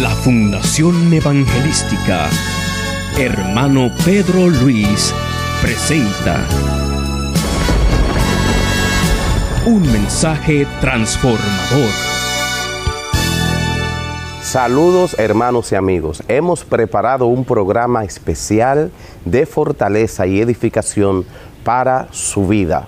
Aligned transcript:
La 0.00 0.10
Fundación 0.10 1.12
Evangelística 1.12 2.30
Hermano 3.18 3.90
Pedro 4.02 4.48
Luis 4.48 5.12
presenta 5.60 6.42
un 9.66 9.82
mensaje 9.92 10.66
transformador. 10.80 11.90
Saludos 14.40 15.18
hermanos 15.18 15.70
y 15.72 15.74
amigos. 15.74 16.22
Hemos 16.28 16.64
preparado 16.64 17.26
un 17.26 17.44
programa 17.44 18.02
especial 18.04 18.90
de 19.26 19.44
fortaleza 19.44 20.26
y 20.26 20.40
edificación 20.40 21.26
para 21.62 22.08
su 22.10 22.46
vida. 22.46 22.86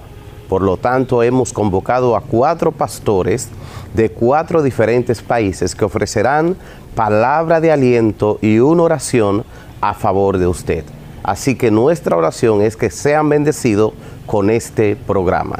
Por 0.52 0.60
lo 0.60 0.76
tanto, 0.76 1.22
hemos 1.22 1.50
convocado 1.50 2.14
a 2.14 2.20
cuatro 2.20 2.72
pastores 2.72 3.48
de 3.94 4.10
cuatro 4.10 4.62
diferentes 4.62 5.22
países 5.22 5.74
que 5.74 5.86
ofrecerán 5.86 6.56
palabra 6.94 7.58
de 7.58 7.72
aliento 7.72 8.38
y 8.42 8.58
una 8.58 8.82
oración 8.82 9.44
a 9.80 9.94
favor 9.94 10.36
de 10.36 10.46
usted. 10.46 10.84
Así 11.22 11.54
que 11.54 11.70
nuestra 11.70 12.18
oración 12.18 12.60
es 12.60 12.76
que 12.76 12.90
sean 12.90 13.30
bendecidos 13.30 13.94
con 14.26 14.50
este 14.50 14.94
programa. 14.94 15.56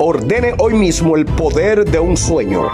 Ordene 0.00 0.54
hoy 0.58 0.74
mismo 0.74 1.14
el 1.14 1.24
poder 1.24 1.88
de 1.88 2.00
un 2.00 2.16
sueño. 2.16 2.66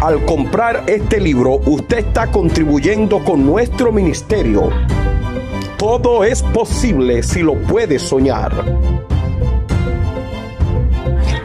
Al 0.00 0.24
comprar 0.24 0.84
este 0.86 1.20
libro, 1.20 1.60
usted 1.66 1.98
está 1.98 2.28
contribuyendo 2.28 3.22
con 3.22 3.44
nuestro 3.44 3.92
ministerio. 3.92 4.70
Todo 5.76 6.24
es 6.24 6.42
posible 6.42 7.22
si 7.22 7.42
lo 7.42 7.56
puede 7.56 7.98
soñar. 7.98 8.52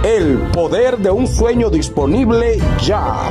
El 0.05 0.37
poder 0.53 0.99
de 0.99 1.11
un 1.11 1.27
sueño 1.27 1.71
disponible 1.71 2.59
ya. 2.83 3.31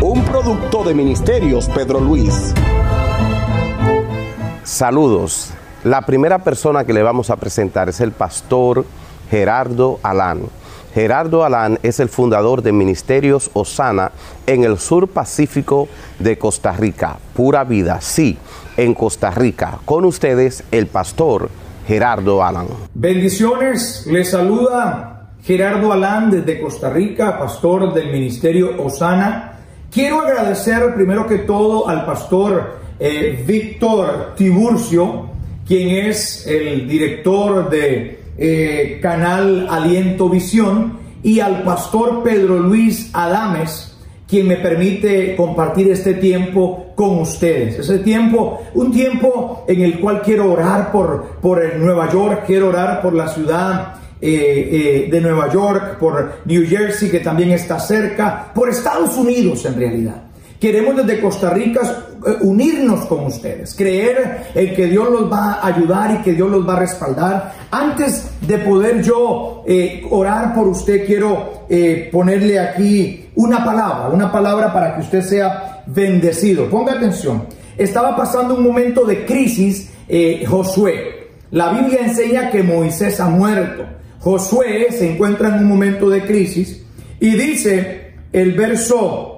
Un 0.00 0.24
producto 0.24 0.84
de 0.84 0.94
Ministerios 0.94 1.68
Pedro 1.68 2.00
Luis. 2.00 2.54
Saludos. 4.62 5.52
La 5.84 6.00
primera 6.00 6.38
persona 6.38 6.84
que 6.84 6.94
le 6.94 7.02
vamos 7.02 7.28
a 7.28 7.36
presentar 7.36 7.90
es 7.90 8.00
el 8.00 8.10
pastor 8.12 8.86
Gerardo 9.30 10.00
Alán. 10.02 10.44
Gerardo 10.94 11.44
Alán 11.44 11.78
es 11.82 12.00
el 12.00 12.08
fundador 12.08 12.62
de 12.62 12.72
Ministerios 12.72 13.50
Osana 13.52 14.10
en 14.46 14.64
el 14.64 14.78
sur 14.78 15.08
pacífico 15.08 15.88
de 16.18 16.38
Costa 16.38 16.72
Rica. 16.72 17.18
Pura 17.34 17.64
vida, 17.64 18.00
sí, 18.00 18.38
en 18.78 18.94
Costa 18.94 19.30
Rica. 19.30 19.78
Con 19.84 20.06
ustedes, 20.06 20.64
el 20.70 20.86
pastor 20.86 21.50
Gerardo 21.86 22.42
Alán. 22.42 22.68
Bendiciones, 22.94 24.06
le 24.06 24.24
saluda 24.24 25.32
Gerardo 25.42 25.92
Alán 25.92 26.30
desde 26.30 26.62
Costa 26.62 26.88
Rica, 26.88 27.38
pastor 27.38 27.92
del 27.92 28.10
Ministerio 28.10 28.82
Osana. 28.82 29.58
Quiero 29.90 30.22
agradecer 30.22 30.94
primero 30.94 31.26
que 31.26 31.40
todo 31.40 31.86
al 31.86 32.06
pastor 32.06 32.78
eh, 32.98 33.44
Víctor 33.46 34.32
Tiburcio, 34.34 35.33
quien 35.66 36.06
es 36.06 36.46
el 36.46 36.86
director 36.88 37.70
de 37.70 38.20
eh, 38.36 38.98
Canal 39.00 39.66
Aliento 39.70 40.28
Visión, 40.28 41.04
y 41.24 41.40
al 41.40 41.62
pastor 41.62 42.22
Pedro 42.22 42.58
Luis 42.58 43.08
Adames, 43.14 43.96
quien 44.28 44.46
me 44.46 44.56
permite 44.56 45.34
compartir 45.36 45.90
este 45.90 46.14
tiempo 46.14 46.92
con 46.94 47.20
ustedes. 47.20 47.78
Ese 47.78 47.98
tiempo, 48.00 48.60
un 48.74 48.92
tiempo 48.92 49.64
en 49.66 49.80
el 49.80 50.00
cual 50.00 50.20
quiero 50.22 50.52
orar 50.52 50.92
por, 50.92 51.38
por 51.40 51.76
Nueva 51.76 52.10
York, 52.12 52.44
quiero 52.46 52.68
orar 52.68 53.00
por 53.00 53.14
la 53.14 53.28
ciudad 53.28 53.94
eh, 54.20 55.06
eh, 55.06 55.08
de 55.10 55.20
Nueva 55.20 55.50
York, 55.50 55.98
por 55.98 56.40
New 56.44 56.66
Jersey, 56.68 57.10
que 57.10 57.20
también 57.20 57.50
está 57.52 57.78
cerca, 57.78 58.52
por 58.54 58.68
Estados 58.68 59.16
Unidos 59.16 59.64
en 59.64 59.76
realidad. 59.76 60.23
Queremos 60.64 60.96
desde 60.96 61.20
Costa 61.20 61.50
Rica 61.50 62.06
eh, 62.26 62.36
unirnos 62.40 63.04
con 63.04 63.26
ustedes, 63.26 63.74
creer 63.74 64.46
en 64.54 64.74
que 64.74 64.86
Dios 64.86 65.10
los 65.10 65.30
va 65.30 65.56
a 65.56 65.66
ayudar 65.66 66.18
y 66.18 66.22
que 66.22 66.32
Dios 66.32 66.50
los 66.50 66.66
va 66.66 66.72
a 66.72 66.80
respaldar. 66.80 67.52
Antes 67.70 68.30
de 68.40 68.56
poder 68.56 69.02
yo 69.02 69.62
eh, 69.66 70.02
orar 70.10 70.54
por 70.54 70.66
usted, 70.68 71.04
quiero 71.04 71.66
eh, 71.68 72.08
ponerle 72.10 72.58
aquí 72.58 73.28
una 73.34 73.62
palabra, 73.62 74.08
una 74.08 74.32
palabra 74.32 74.72
para 74.72 74.94
que 74.94 75.02
usted 75.02 75.20
sea 75.20 75.82
bendecido. 75.84 76.70
Ponga 76.70 76.94
atención. 76.94 77.44
Estaba 77.76 78.16
pasando 78.16 78.54
un 78.54 78.64
momento 78.64 79.04
de 79.04 79.26
crisis 79.26 79.90
Josué. 80.48 81.28
La 81.50 81.74
Biblia 81.74 82.06
enseña 82.06 82.50
que 82.50 82.62
Moisés 82.62 83.20
ha 83.20 83.28
muerto. 83.28 83.84
Josué 84.18 84.86
se 84.92 85.12
encuentra 85.12 85.48
en 85.48 85.56
un 85.56 85.66
momento 85.66 86.08
de 86.08 86.24
crisis 86.24 86.82
y 87.20 87.34
dice 87.34 88.14
el 88.32 88.52
verso 88.52 89.33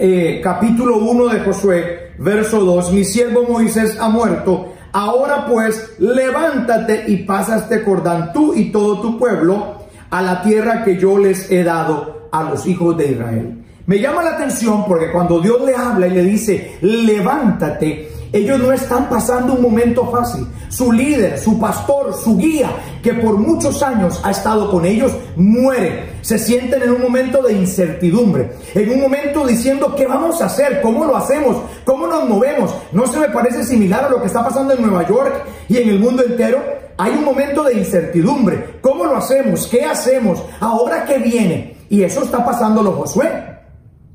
eh, 0.00 0.40
capítulo 0.42 0.96
1 0.96 1.28
de 1.28 1.40
Josué, 1.40 2.12
verso 2.18 2.60
2, 2.60 2.92
mi 2.92 3.04
siervo 3.04 3.44
Moisés 3.46 3.98
ha 4.00 4.08
muerto, 4.08 4.72
ahora 4.92 5.44
pues 5.46 5.94
levántate 5.98 7.04
y 7.06 7.18
pasa 7.18 7.58
este 7.58 7.80
Jordán 7.80 8.32
tú 8.32 8.54
y 8.54 8.72
todo 8.72 9.02
tu 9.02 9.18
pueblo 9.18 9.84
a 10.08 10.22
la 10.22 10.42
tierra 10.42 10.82
que 10.84 10.96
yo 10.96 11.18
les 11.18 11.50
he 11.50 11.62
dado 11.62 12.28
a 12.32 12.42
los 12.44 12.66
hijos 12.66 12.96
de 12.96 13.12
Israel. 13.12 13.64
Me 13.84 13.98
llama 13.98 14.22
la 14.22 14.36
atención 14.36 14.86
porque 14.86 15.10
cuando 15.10 15.40
Dios 15.40 15.60
le 15.66 15.74
habla 15.74 16.06
y 16.06 16.12
le 16.12 16.22
dice, 16.22 16.78
levántate, 16.80 18.09
ellos 18.32 18.60
no 18.60 18.72
están 18.72 19.08
pasando 19.08 19.54
un 19.54 19.62
momento 19.62 20.06
fácil. 20.10 20.46
Su 20.68 20.92
líder, 20.92 21.38
su 21.38 21.58
pastor, 21.58 22.14
su 22.14 22.36
guía, 22.36 22.70
que 23.02 23.14
por 23.14 23.36
muchos 23.36 23.82
años 23.82 24.20
ha 24.22 24.30
estado 24.30 24.70
con 24.70 24.84
ellos, 24.84 25.12
muere. 25.36 26.10
Se 26.22 26.38
sienten 26.38 26.82
en 26.82 26.90
un 26.90 27.02
momento 27.02 27.42
de 27.42 27.54
incertidumbre, 27.54 28.52
en 28.74 28.90
un 28.90 29.00
momento 29.00 29.46
diciendo, 29.46 29.94
¿qué 29.96 30.06
vamos 30.06 30.40
a 30.40 30.46
hacer? 30.46 30.80
¿Cómo 30.80 31.04
lo 31.04 31.16
hacemos? 31.16 31.56
¿Cómo 31.84 32.06
nos 32.06 32.28
movemos? 32.28 32.74
¿No 32.92 33.06
se 33.06 33.18
me 33.18 33.28
parece 33.28 33.64
similar 33.64 34.04
a 34.04 34.10
lo 34.10 34.20
que 34.20 34.28
está 34.28 34.44
pasando 34.44 34.74
en 34.74 34.82
Nueva 34.82 35.06
York 35.08 35.44
y 35.68 35.78
en 35.78 35.88
el 35.88 35.98
mundo 35.98 36.22
entero? 36.24 36.62
Hay 36.98 37.12
un 37.12 37.24
momento 37.24 37.64
de 37.64 37.74
incertidumbre. 37.74 38.78
¿Cómo 38.80 39.06
lo 39.06 39.16
hacemos? 39.16 39.66
¿Qué 39.66 39.84
hacemos? 39.84 40.42
¿Ahora 40.60 41.04
qué 41.06 41.18
viene? 41.18 41.76
Y 41.88 42.02
eso 42.02 42.22
está 42.22 42.44
pasando 42.44 42.82
los 42.82 42.94
Josué. 42.94 43.49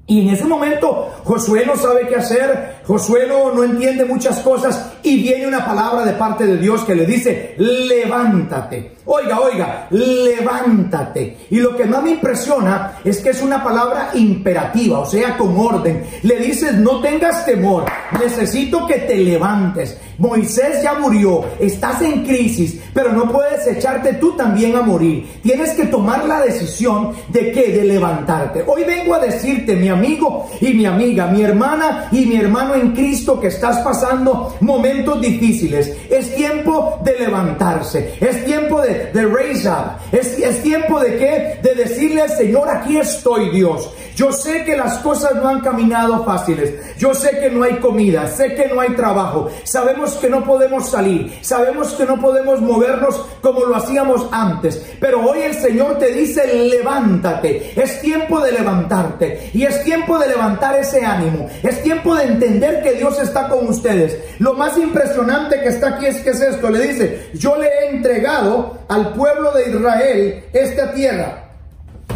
Y 0.08 0.22
en 0.22 0.30
ese 0.36 0.46
momento 0.46 1.12
Josué 1.24 1.66
no 1.66 1.76
sabe 1.76 2.08
qué 2.08 2.16
hacer, 2.16 2.82
Josué 2.86 3.28
no, 3.28 3.64
entiende 3.64 4.06
muchas 4.06 4.40
cosas 4.40 4.94
y 5.02 5.22
viene 5.22 5.48
una 5.48 5.66
palabra 5.66 6.06
de 6.06 6.14
parte 6.14 6.46
de 6.46 6.58
Dios 6.58 6.84
que 6.84 6.96
le 6.96 7.06
dice, 7.06 7.56
levántate. 7.58 8.95
Oiga, 9.08 9.40
oiga, 9.40 9.88
levántate. 9.92 11.38
Y 11.52 11.60
lo 11.60 11.78
que 11.78 11.86
más 11.86 12.02
me 12.02 12.12
impresiona 12.12 13.00
es 13.04 13.20
que 13.20 13.30
es 13.30 13.42
una 13.44 13.64
palabra 13.64 14.10
imperativa, 14.16 15.00
o 15.00 15.06
sea, 15.06 15.38
con 15.38 15.56
orden. 15.56 16.04
Le 16.24 16.38
dices, 16.40 16.74
no 16.74 17.02
tengas 17.02 17.46
temor, 17.46 17.86
necesito 18.20 18.88
que 18.88 18.96
te 18.96 19.18
levantes. 19.18 20.00
Moisés 20.18 20.82
ya 20.82 20.94
murió, 20.96 21.44
estás 21.60 22.02
en 22.02 22.24
crisis, 22.24 22.80
pero 22.94 23.12
no 23.12 23.32
puedes 23.32 23.68
echarte 23.68 24.14
tú 24.14 24.32
también 24.32 24.76
a 24.76 24.82
morir. 24.82 25.28
Tienes 25.44 25.74
que 25.74 25.86
tomar 25.86 26.26
la 26.26 26.42
decisión 26.42 27.12
de 27.30 27.52
qué, 27.52 27.74
de 27.74 27.84
levantarte. 27.84 28.64
Hoy 28.66 28.86
vengo 28.86 29.14
a 29.14 29.20
decirte, 29.20 29.76
mi 29.76 29.90
amigo 29.90 30.50
y 30.62 30.74
mi 30.74 30.86
amiga, 30.86 31.28
mi 31.28 31.44
hermana 31.44 32.08
y 32.12 32.26
mi 32.26 32.38
hermano 32.38 32.74
en 32.74 32.94
Cristo 32.94 33.40
que 33.40 33.48
estás 33.48 33.80
pasando 33.80 34.56
momentos 34.62 35.22
difíciles. 35.22 35.96
Es 36.10 36.34
tiempo 36.36 37.00
de 37.04 37.20
levantarse, 37.20 38.16
es 38.20 38.46
tiempo 38.46 38.82
de 38.82 38.95
de, 39.14 39.26
up. 39.26 39.98
Es, 40.12 40.38
es 40.40 40.62
tiempo 40.62 41.00
de 41.00 41.18
qué? 41.18 41.60
De 41.62 41.76
decirle 41.76 42.22
al 42.22 42.30
Señor, 42.30 42.70
aquí 42.70 42.98
estoy 42.98 43.50
Dios. 43.50 43.90
Yo 44.16 44.32
sé 44.32 44.64
que 44.64 44.78
las 44.78 45.00
cosas 45.00 45.36
no 45.36 45.50
han 45.50 45.60
caminado 45.60 46.24
fáciles. 46.24 46.74
Yo 46.98 47.14
sé 47.14 47.38
que 47.38 47.50
no 47.50 47.64
hay 47.64 47.76
comida, 47.80 48.28
sé 48.28 48.56
que 48.56 48.68
no 48.68 48.80
hay 48.80 48.96
trabajo. 48.96 49.50
Sabemos 49.66 50.14
que 50.14 50.30
no 50.30 50.46
podemos 50.46 50.90
salir, 50.90 51.38
sabemos 51.42 51.94
que 51.94 52.06
no 52.06 52.20
podemos 52.20 52.62
movernos 52.62 53.26
como 53.42 53.66
lo 53.66 53.76
hacíamos 53.76 54.26
antes. 54.32 54.82
Pero 55.02 55.30
hoy 55.30 55.42
el 55.42 55.54
Señor 55.54 55.98
te 55.98 56.14
dice, 56.14 56.48
levántate. 56.48 57.74
Es 57.80 58.02
tiempo 58.02 58.40
de 58.40 58.54
levantarte. 58.54 59.50
Y 59.54 59.66
es 59.66 59.84
tiempo 59.84 60.18
de 60.18 60.30
levantar 60.30 60.80
ese 60.80 61.06
ánimo. 61.06 61.50
Es 61.62 61.84
tiempo 61.84 62.16
de 62.16 62.24
entender 62.24 62.82
que 62.84 62.94
Dios 62.94 63.20
está 63.20 63.50
con 63.50 63.68
ustedes. 63.68 64.18
Lo 64.40 64.54
más 64.54 64.78
impresionante 64.78 65.60
que 65.60 65.70
está 65.70 65.90
aquí 65.90 66.06
es 66.06 66.22
que 66.22 66.30
es 66.30 66.40
esto. 66.40 66.70
Le 66.70 66.80
dice, 66.88 67.30
yo 67.34 67.58
le 67.58 67.68
he 67.68 67.90
entregado 67.90 68.78
al 68.88 69.14
pueblo 69.14 69.52
de 69.52 69.70
Israel 69.70 70.44
esta 70.54 70.94
tierra. 70.94 71.42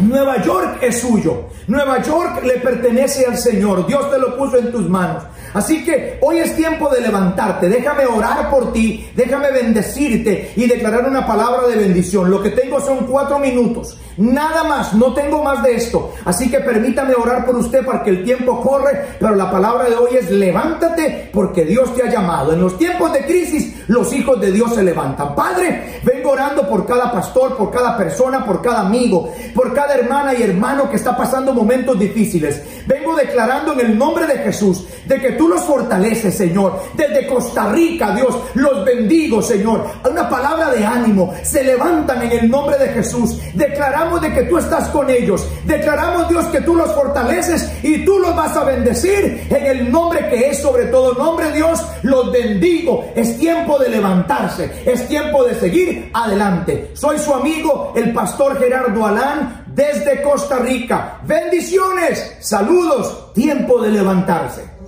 Nueva 0.00 0.42
York 0.42 0.78
es 0.82 1.00
suyo. 1.00 1.48
Nueva 1.66 2.02
York 2.02 2.42
le 2.44 2.54
pertenece 2.54 3.26
al 3.26 3.36
Señor. 3.36 3.86
Dios 3.86 4.10
te 4.10 4.18
lo 4.18 4.36
puso 4.36 4.56
en 4.56 4.72
tus 4.72 4.88
manos. 4.88 5.24
Así 5.52 5.84
que 5.84 6.18
hoy 6.22 6.38
es 6.38 6.56
tiempo 6.56 6.88
de 6.88 7.00
levantarte. 7.00 7.68
Déjame 7.68 8.06
orar 8.06 8.48
por 8.50 8.72
ti. 8.72 9.10
Déjame 9.14 9.50
bendecirte 9.50 10.52
y 10.56 10.66
declarar 10.66 11.06
una 11.06 11.26
palabra 11.26 11.68
de 11.68 11.76
bendición. 11.76 12.30
Lo 12.30 12.42
que 12.42 12.50
tengo 12.50 12.80
son 12.80 13.06
cuatro 13.06 13.38
minutos. 13.38 13.98
Nada 14.20 14.64
más, 14.64 14.92
no 14.92 15.14
tengo 15.14 15.42
más 15.42 15.62
de 15.62 15.76
esto. 15.76 16.12
Así 16.26 16.50
que 16.50 16.60
permítame 16.60 17.14
orar 17.14 17.46
por 17.46 17.56
usted 17.56 17.84
para 17.86 18.02
que 18.02 18.10
el 18.10 18.22
tiempo 18.22 18.60
corre, 18.60 19.16
pero 19.18 19.34
la 19.34 19.50
palabra 19.50 19.88
de 19.88 19.96
hoy 19.96 20.16
es 20.16 20.30
levántate 20.30 21.30
porque 21.32 21.64
Dios 21.64 21.94
te 21.94 22.02
ha 22.02 22.10
llamado. 22.10 22.52
En 22.52 22.60
los 22.60 22.76
tiempos 22.76 23.10
de 23.14 23.24
crisis, 23.24 23.74
los 23.88 24.12
hijos 24.12 24.38
de 24.38 24.52
Dios 24.52 24.74
se 24.74 24.82
levantan. 24.82 25.34
Padre, 25.34 26.00
vengo 26.04 26.32
orando 26.32 26.68
por 26.68 26.86
cada 26.86 27.10
pastor, 27.10 27.56
por 27.56 27.70
cada 27.70 27.96
persona, 27.96 28.44
por 28.44 28.60
cada 28.60 28.80
amigo, 28.80 29.32
por 29.54 29.72
cada 29.72 29.94
hermana 29.94 30.34
y 30.34 30.42
hermano 30.42 30.90
que 30.90 30.96
está 30.96 31.16
pasando 31.16 31.54
momentos 31.54 31.98
difíciles. 31.98 32.62
Vengo 32.86 33.16
declarando 33.16 33.72
en 33.72 33.80
el 33.80 33.98
nombre 33.98 34.26
de 34.26 34.38
Jesús 34.38 34.84
de 35.06 35.18
que 35.18 35.32
tú 35.32 35.48
los 35.48 35.62
fortaleces, 35.62 36.36
Señor. 36.36 36.78
Desde 36.94 37.26
Costa 37.26 37.72
Rica, 37.72 38.14
Dios, 38.14 38.36
los 38.52 38.84
bendigo, 38.84 39.40
Señor. 39.40 39.86
Una 40.08 40.28
palabra 40.28 40.70
de 40.70 40.84
ánimo. 40.84 41.32
Se 41.42 41.64
levantan 41.64 42.22
en 42.22 42.32
el 42.32 42.50
nombre 42.50 42.76
de 42.76 42.88
Jesús. 42.88 43.38
Declaramos 43.54 44.09
de 44.18 44.32
que 44.32 44.44
tú 44.44 44.58
estás 44.58 44.88
con 44.88 45.08
ellos. 45.10 45.46
Declaramos, 45.64 46.28
Dios, 46.28 46.46
que 46.46 46.60
tú 46.62 46.74
los 46.74 46.92
fortaleces 46.94 47.70
y 47.82 48.04
tú 48.04 48.18
los 48.18 48.34
vas 48.34 48.56
a 48.56 48.64
bendecir 48.64 49.46
en 49.50 49.66
el 49.66 49.92
nombre 49.92 50.28
que 50.28 50.48
es 50.48 50.60
sobre 50.60 50.86
todo 50.86 51.14
nombre, 51.14 51.52
Dios. 51.52 51.84
Los 52.02 52.32
bendigo. 52.32 53.12
Es 53.14 53.38
tiempo 53.38 53.78
de 53.78 53.90
levantarse. 53.90 54.70
Es 54.84 55.06
tiempo 55.06 55.44
de 55.44 55.54
seguir 55.54 56.10
adelante. 56.12 56.90
Soy 56.94 57.18
su 57.18 57.34
amigo, 57.34 57.92
el 57.94 58.12
pastor 58.12 58.58
Gerardo 58.58 59.06
Alán, 59.06 59.64
desde 59.66 60.22
Costa 60.22 60.58
Rica. 60.58 61.18
Bendiciones. 61.24 62.36
Saludos. 62.40 63.32
Tiempo 63.34 63.80
de 63.80 63.90
levantarse. 63.90 64.79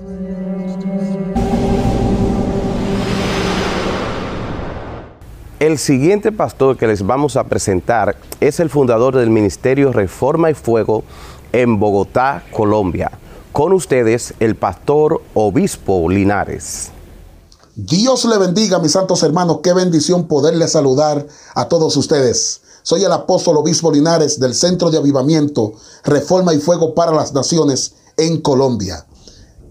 El 5.62 5.78
siguiente 5.78 6.32
pastor 6.32 6.76
que 6.76 6.88
les 6.88 7.06
vamos 7.06 7.36
a 7.36 7.44
presentar 7.44 8.16
es 8.40 8.58
el 8.58 8.68
fundador 8.68 9.14
del 9.14 9.30
Ministerio 9.30 9.92
Reforma 9.92 10.50
y 10.50 10.54
Fuego 10.54 11.04
en 11.52 11.78
Bogotá, 11.78 12.42
Colombia. 12.50 13.12
Con 13.52 13.72
ustedes, 13.72 14.34
el 14.40 14.56
pastor 14.56 15.22
Obispo 15.34 16.10
Linares. 16.10 16.90
Dios 17.76 18.24
le 18.24 18.38
bendiga, 18.38 18.80
mis 18.80 18.90
santos 18.90 19.22
hermanos. 19.22 19.60
Qué 19.62 19.72
bendición 19.72 20.26
poderle 20.26 20.66
saludar 20.66 21.28
a 21.54 21.68
todos 21.68 21.96
ustedes. 21.96 22.62
Soy 22.82 23.04
el 23.04 23.12
apóstol 23.12 23.56
Obispo 23.56 23.92
Linares 23.92 24.40
del 24.40 24.56
Centro 24.56 24.90
de 24.90 24.98
Avivamiento, 24.98 25.74
Reforma 26.02 26.52
y 26.54 26.58
Fuego 26.58 26.92
para 26.92 27.12
las 27.12 27.32
Naciones 27.34 27.94
en 28.16 28.40
Colombia. 28.40 29.06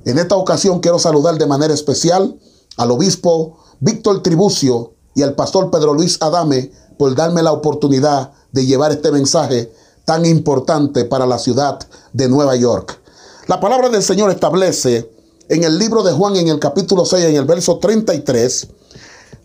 En 0.06 0.20
esta 0.20 0.38
ocasión 0.38 0.80
quiero 0.80 1.00
saludar 1.00 1.38
de 1.38 1.48
manera 1.48 1.74
especial 1.74 2.40
al 2.78 2.92
obispo 2.92 3.58
Víctor 3.82 4.24
Tribucio 4.24 4.94
y 5.16 5.22
al 5.24 5.36
pastor 5.36 5.70
Pedro 5.72 5.94
Luis 5.94 6.18
Adame 6.22 6.72
por 6.98 7.16
darme 7.16 7.42
la 7.42 7.52
oportunidad 7.52 8.32
de 8.52 8.66
llevar 8.66 8.92
este 8.92 9.12
mensaje 9.12 9.72
tan 10.06 10.26
importante 10.26 11.06
para 11.06 11.26
la 11.26 11.40
ciudad 11.40 11.80
de 12.14 12.30
Nueva 12.30 12.56
York. 12.56 13.00
La 13.48 13.60
palabra 13.60 13.90
del 13.90 14.04
Señor 14.04 14.30
establece 14.32 15.10
en 15.50 15.64
el 15.64 15.78
libro 15.78 16.04
de 16.04 16.14
Juan 16.14 16.36
en 16.36 16.48
el 16.48 16.60
capítulo 16.60 17.06
6 17.06 17.26
en 17.26 17.36
el 17.36 17.46
verso 17.46 17.78
33. 17.78 18.68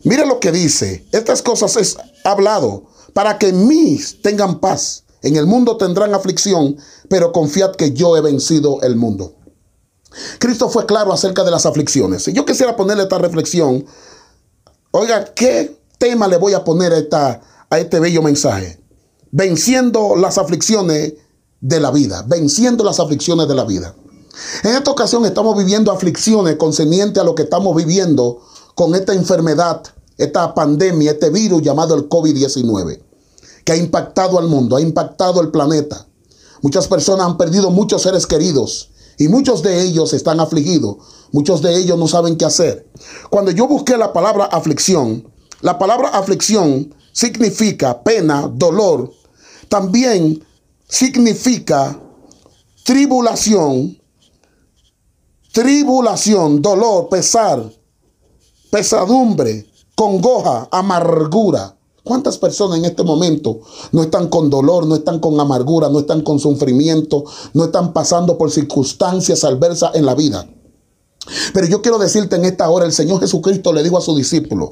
Mire 0.05 0.27
lo 0.27 0.39
que 0.39 0.53
dice. 0.53 1.07
Estas 1.13 1.43
cosas 1.43 1.77
es 1.77 1.97
hablado 2.25 2.85
para 3.13 3.39
que 3.39 3.49
en 3.49 3.67
mí 3.67 3.99
tengan 4.23 4.61
paz. 4.61 5.05
En 5.23 5.37
el 5.37 5.47
mundo 5.47 5.77
tendrán 5.77 6.15
aflicción, 6.15 6.77
pero 7.09 7.33
confiad 7.33 7.75
que 7.75 7.93
yo 7.93 8.17
he 8.17 8.21
vencido 8.21 8.81
el 8.83 8.95
mundo. 8.95 9.35
Cristo 10.39 10.69
fue 10.69 10.87
claro 10.87 11.13
acerca 11.13 11.43
de 11.43 11.51
las 11.51 11.67
aflicciones. 11.67 12.29
Y 12.29 12.33
yo 12.33 12.45
quisiera 12.45 12.77
ponerle 12.77 13.05
esta 13.05 13.19
reflexión 13.19 13.85
Oiga, 14.99 15.27
¿qué 15.35 15.79
tema 15.99 16.27
le 16.27 16.39
voy 16.39 16.55
a 16.55 16.65
poner 16.65 16.91
a, 16.95 16.97
esta, 16.97 17.43
a 17.69 17.79
este 17.79 18.01
bello 18.01 18.23
mensaje? 18.23 18.83
Venciendo 19.31 20.17
las 20.17 20.39
aflicciones 20.39 21.13
de 21.61 21.81
la 21.81 21.91
vida, 21.91 22.25
venciendo 22.27 22.83
las 22.83 22.99
aflicciones 22.99 23.47
de 23.47 23.55
la 23.55 23.67
vida. 23.67 23.95
En 24.63 24.75
esta 24.75 24.91
ocasión 24.91 25.27
estamos 25.27 25.55
viviendo 25.55 25.93
aflicciones 25.93 26.57
concernientes 26.57 27.23
a 27.23 27.27
lo 27.27 27.35
que 27.35 27.43
estamos 27.43 27.77
viviendo 27.77 28.41
con 28.75 28.95
esta 28.95 29.13
enfermedad, 29.13 29.83
esta 30.17 30.55
pandemia, 30.55 31.11
este 31.11 31.29
virus 31.29 31.61
llamado 31.61 31.95
el 31.95 32.09
COVID-19, 32.09 32.99
que 33.67 33.73
ha 33.73 33.77
impactado 33.77 34.39
al 34.39 34.49
mundo, 34.49 34.77
ha 34.77 34.81
impactado 34.81 35.43
el 35.43 35.51
planeta. 35.51 36.07
Muchas 36.63 36.89
personas 36.89 37.27
han 37.27 37.37
perdido 37.37 37.71
muchos 37.71 38.01
seres 38.01 38.27
queridos 38.27 38.93
y 39.19 39.29
muchos 39.29 39.63
de 39.63 39.83
ellos 39.83 40.13
están 40.13 40.41
afligidos 40.41 40.97
Muchos 41.33 41.61
de 41.61 41.77
ellos 41.77 41.99
no 41.99 42.09
saben 42.09 42.37
qué 42.37 42.45
hacer. 42.45 42.91
Cuando 43.31 43.51
yo 43.51 43.67
busqué 43.67 43.97
la 43.97 44.13
palabra 44.13 44.47
aflicción, 44.47 45.31
la 45.61 45.79
palabra 45.79 46.09
aflicción 46.09 46.95
significa 47.13 48.03
pena, 48.03 48.51
dolor. 48.53 49.13
También 49.69 50.43
significa 50.89 52.01
tribulación, 52.85 54.01
tribulación, 55.53 56.63
dolor, 56.63 57.09
pesar, 57.09 57.71
pesadumbre, 58.71 59.67
congoja, 59.95 60.69
amargura. 60.71 61.76
¿Cuántas 62.07 62.39
personas 62.39 62.79
en 62.79 62.85
este 62.85 63.03
momento 63.03 63.63
no 63.91 64.01
están 64.01 64.29
con 64.29 64.49
dolor, 64.49 64.87
no 64.87 64.95
están 64.95 65.19
con 65.19 65.41
amargura, 65.41 65.89
no 65.89 65.99
están 65.99 66.21
con 66.21 66.39
sufrimiento, 66.39 67.25
no 67.53 67.65
están 67.65 67.93
pasando 67.93 68.39
por 68.39 68.53
circunstancias 68.53 69.43
adversas 69.43 69.91
en 69.97 70.07
la 70.07 70.15
vida? 70.15 70.49
Pero 71.53 71.67
yo 71.67 71.83
quiero 71.83 71.99
decirte 71.99 72.37
en 72.37 72.45
esta 72.45 72.71
hora, 72.71 72.87
el 72.87 72.93
Señor 72.93 73.19
Jesucristo 73.19 73.73
le 73.73 73.83
dijo 73.83 73.99
a 73.99 74.01
su 74.01 74.15
discípulo, 74.15 74.71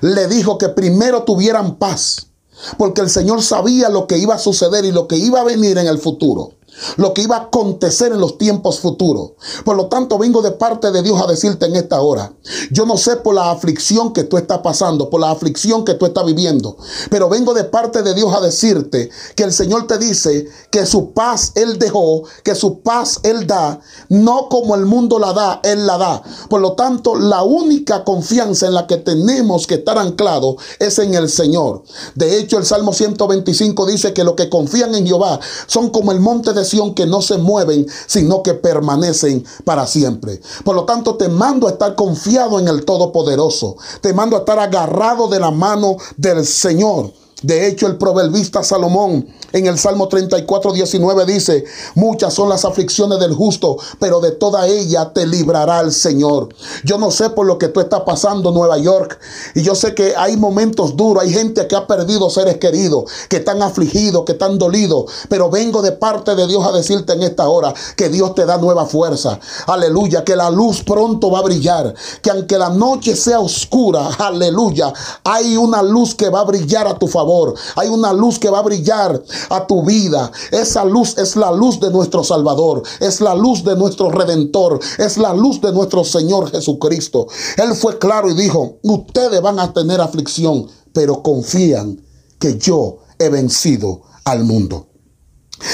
le 0.00 0.26
dijo 0.26 0.58
que 0.58 0.68
primero 0.68 1.22
tuvieran 1.22 1.76
paz, 1.76 2.32
porque 2.76 3.00
el 3.00 3.10
Señor 3.10 3.44
sabía 3.44 3.88
lo 3.88 4.08
que 4.08 4.18
iba 4.18 4.34
a 4.34 4.38
suceder 4.40 4.84
y 4.84 4.90
lo 4.90 5.06
que 5.06 5.18
iba 5.18 5.42
a 5.42 5.44
venir 5.44 5.78
en 5.78 5.86
el 5.86 5.98
futuro 5.98 6.55
lo 6.96 7.14
que 7.14 7.22
iba 7.22 7.36
a 7.36 7.42
acontecer 7.42 8.12
en 8.12 8.20
los 8.20 8.38
tiempos 8.38 8.80
futuros. 8.80 9.32
Por 9.64 9.76
lo 9.76 9.86
tanto, 9.86 10.18
vengo 10.18 10.42
de 10.42 10.52
parte 10.52 10.90
de 10.90 11.02
Dios 11.02 11.20
a 11.20 11.26
decirte 11.26 11.66
en 11.66 11.76
esta 11.76 12.00
hora, 12.00 12.32
yo 12.70 12.86
no 12.86 12.96
sé 12.96 13.16
por 13.16 13.34
la 13.34 13.50
aflicción 13.50 14.12
que 14.12 14.24
tú 14.24 14.36
estás 14.36 14.58
pasando, 14.58 15.10
por 15.10 15.20
la 15.20 15.30
aflicción 15.30 15.84
que 15.84 15.94
tú 15.94 16.06
estás 16.06 16.24
viviendo, 16.24 16.76
pero 17.10 17.28
vengo 17.28 17.54
de 17.54 17.64
parte 17.64 18.02
de 18.02 18.14
Dios 18.14 18.34
a 18.34 18.40
decirte 18.40 19.10
que 19.34 19.44
el 19.44 19.52
Señor 19.52 19.86
te 19.86 19.98
dice 19.98 20.46
que 20.70 20.86
su 20.86 21.12
paz 21.12 21.52
Él 21.54 21.78
dejó, 21.78 22.24
que 22.42 22.54
su 22.54 22.80
paz 22.80 23.20
Él 23.22 23.46
da, 23.46 23.80
no 24.08 24.48
como 24.48 24.74
el 24.74 24.86
mundo 24.86 25.18
la 25.18 25.32
da, 25.32 25.60
Él 25.62 25.86
la 25.86 25.98
da. 25.98 26.22
Por 26.48 26.60
lo 26.60 26.72
tanto, 26.74 27.16
la 27.16 27.42
única 27.42 28.04
confianza 28.04 28.66
en 28.66 28.74
la 28.74 28.86
que 28.86 28.96
tenemos 28.96 29.66
que 29.66 29.76
estar 29.76 29.98
anclados 29.98 30.56
es 30.78 30.98
en 30.98 31.14
el 31.14 31.28
Señor. 31.28 31.82
De 32.14 32.38
hecho, 32.38 32.58
el 32.58 32.66
Salmo 32.66 32.92
125 32.92 33.86
dice 33.86 34.12
que 34.12 34.24
los 34.24 34.34
que 34.34 34.48
confían 34.48 34.94
en 34.94 35.06
Jehová 35.06 35.40
son 35.66 35.90
como 35.90 36.12
el 36.12 36.20
monte 36.20 36.52
de 36.52 36.64
que 36.94 37.06
no 37.06 37.22
se 37.22 37.38
mueven, 37.38 37.86
sino 38.06 38.42
que 38.42 38.54
permanecen 38.54 39.44
para 39.64 39.86
siempre. 39.86 40.40
Por 40.64 40.74
lo 40.74 40.84
tanto, 40.84 41.16
te 41.16 41.28
mando 41.28 41.66
a 41.66 41.72
estar 41.72 41.94
confiado 41.94 42.58
en 42.58 42.68
el 42.68 42.84
Todopoderoso. 42.84 43.76
Te 44.00 44.12
mando 44.12 44.36
a 44.36 44.40
estar 44.40 44.58
agarrado 44.58 45.28
de 45.28 45.40
la 45.40 45.50
mano 45.50 45.96
del 46.16 46.44
Señor. 46.44 47.12
De 47.42 47.68
hecho, 47.68 47.86
el 47.86 47.98
proverbista 47.98 48.62
Salomón 48.62 49.28
en 49.58 49.66
el 49.66 49.78
Salmo 49.78 50.08
34, 50.08 50.72
19 50.72 51.26
dice, 51.26 51.64
muchas 51.94 52.34
son 52.34 52.48
las 52.48 52.64
aflicciones 52.64 53.18
del 53.18 53.34
justo, 53.34 53.76
pero 53.98 54.20
de 54.20 54.32
toda 54.32 54.66
ella 54.66 55.12
te 55.12 55.26
librará 55.26 55.80
el 55.80 55.92
Señor. 55.92 56.48
Yo 56.84 56.98
no 56.98 57.10
sé 57.10 57.30
por 57.30 57.46
lo 57.46 57.58
que 57.58 57.68
tú 57.68 57.80
estás 57.80 58.02
pasando 58.02 58.50
Nueva 58.50 58.78
York 58.78 59.18
y 59.54 59.62
yo 59.62 59.74
sé 59.74 59.94
que 59.94 60.14
hay 60.16 60.36
momentos 60.36 60.96
duros, 60.96 61.22
hay 61.22 61.32
gente 61.32 61.66
que 61.66 61.76
ha 61.76 61.86
perdido 61.86 62.30
seres 62.30 62.58
queridos, 62.58 63.04
que 63.28 63.36
están 63.36 63.62
afligidos, 63.62 64.24
que 64.24 64.32
están 64.32 64.58
dolidos, 64.58 65.10
pero 65.28 65.50
vengo 65.50 65.82
de 65.82 65.92
parte 65.92 66.34
de 66.34 66.46
Dios 66.46 66.64
a 66.66 66.72
decirte 66.72 67.12
en 67.12 67.22
esta 67.22 67.48
hora 67.48 67.72
que 67.96 68.08
Dios 68.08 68.34
te 68.34 68.46
da 68.46 68.58
nueva 68.58 68.86
fuerza. 68.86 69.38
Aleluya, 69.66 70.24
que 70.24 70.36
la 70.36 70.50
luz 70.50 70.82
pronto 70.82 71.30
va 71.30 71.40
a 71.40 71.42
brillar, 71.42 71.94
que 72.22 72.30
aunque 72.30 72.58
la 72.58 72.70
noche 72.70 73.16
sea 73.16 73.40
oscura, 73.40 74.08
aleluya, 74.18 74.92
hay 75.24 75.56
una 75.56 75.82
luz 75.82 76.14
que 76.14 76.28
va 76.28 76.40
a 76.40 76.44
brillar 76.44 76.86
a 76.86 76.98
tu 76.98 77.06
favor 77.06 77.54
hay 77.74 77.88
una 77.88 78.12
luz 78.12 78.38
que 78.38 78.50
va 78.50 78.58
a 78.58 78.62
brillar 78.62 79.22
a 79.48 79.66
tu 79.66 79.84
vida. 79.84 80.30
Esa 80.50 80.84
luz 80.84 81.16
es 81.18 81.36
la 81.36 81.50
luz 81.52 81.80
de 81.80 81.90
nuestro 81.90 82.24
Salvador. 82.24 82.82
Es 83.00 83.20
la 83.20 83.34
luz 83.34 83.64
de 83.64 83.76
nuestro 83.76 84.10
Redentor. 84.10 84.80
Es 84.98 85.18
la 85.18 85.32
luz 85.34 85.60
de 85.60 85.72
nuestro 85.72 86.04
Señor 86.04 86.50
Jesucristo. 86.50 87.26
Él 87.56 87.74
fue 87.74 87.98
claro 87.98 88.30
y 88.30 88.34
dijo, 88.34 88.78
ustedes 88.82 89.40
van 89.40 89.58
a 89.58 89.72
tener 89.72 90.00
aflicción, 90.00 90.66
pero 90.92 91.22
confían 91.22 92.00
que 92.38 92.58
yo 92.58 92.98
he 93.18 93.28
vencido 93.28 94.02
al 94.24 94.44
mundo. 94.44 94.88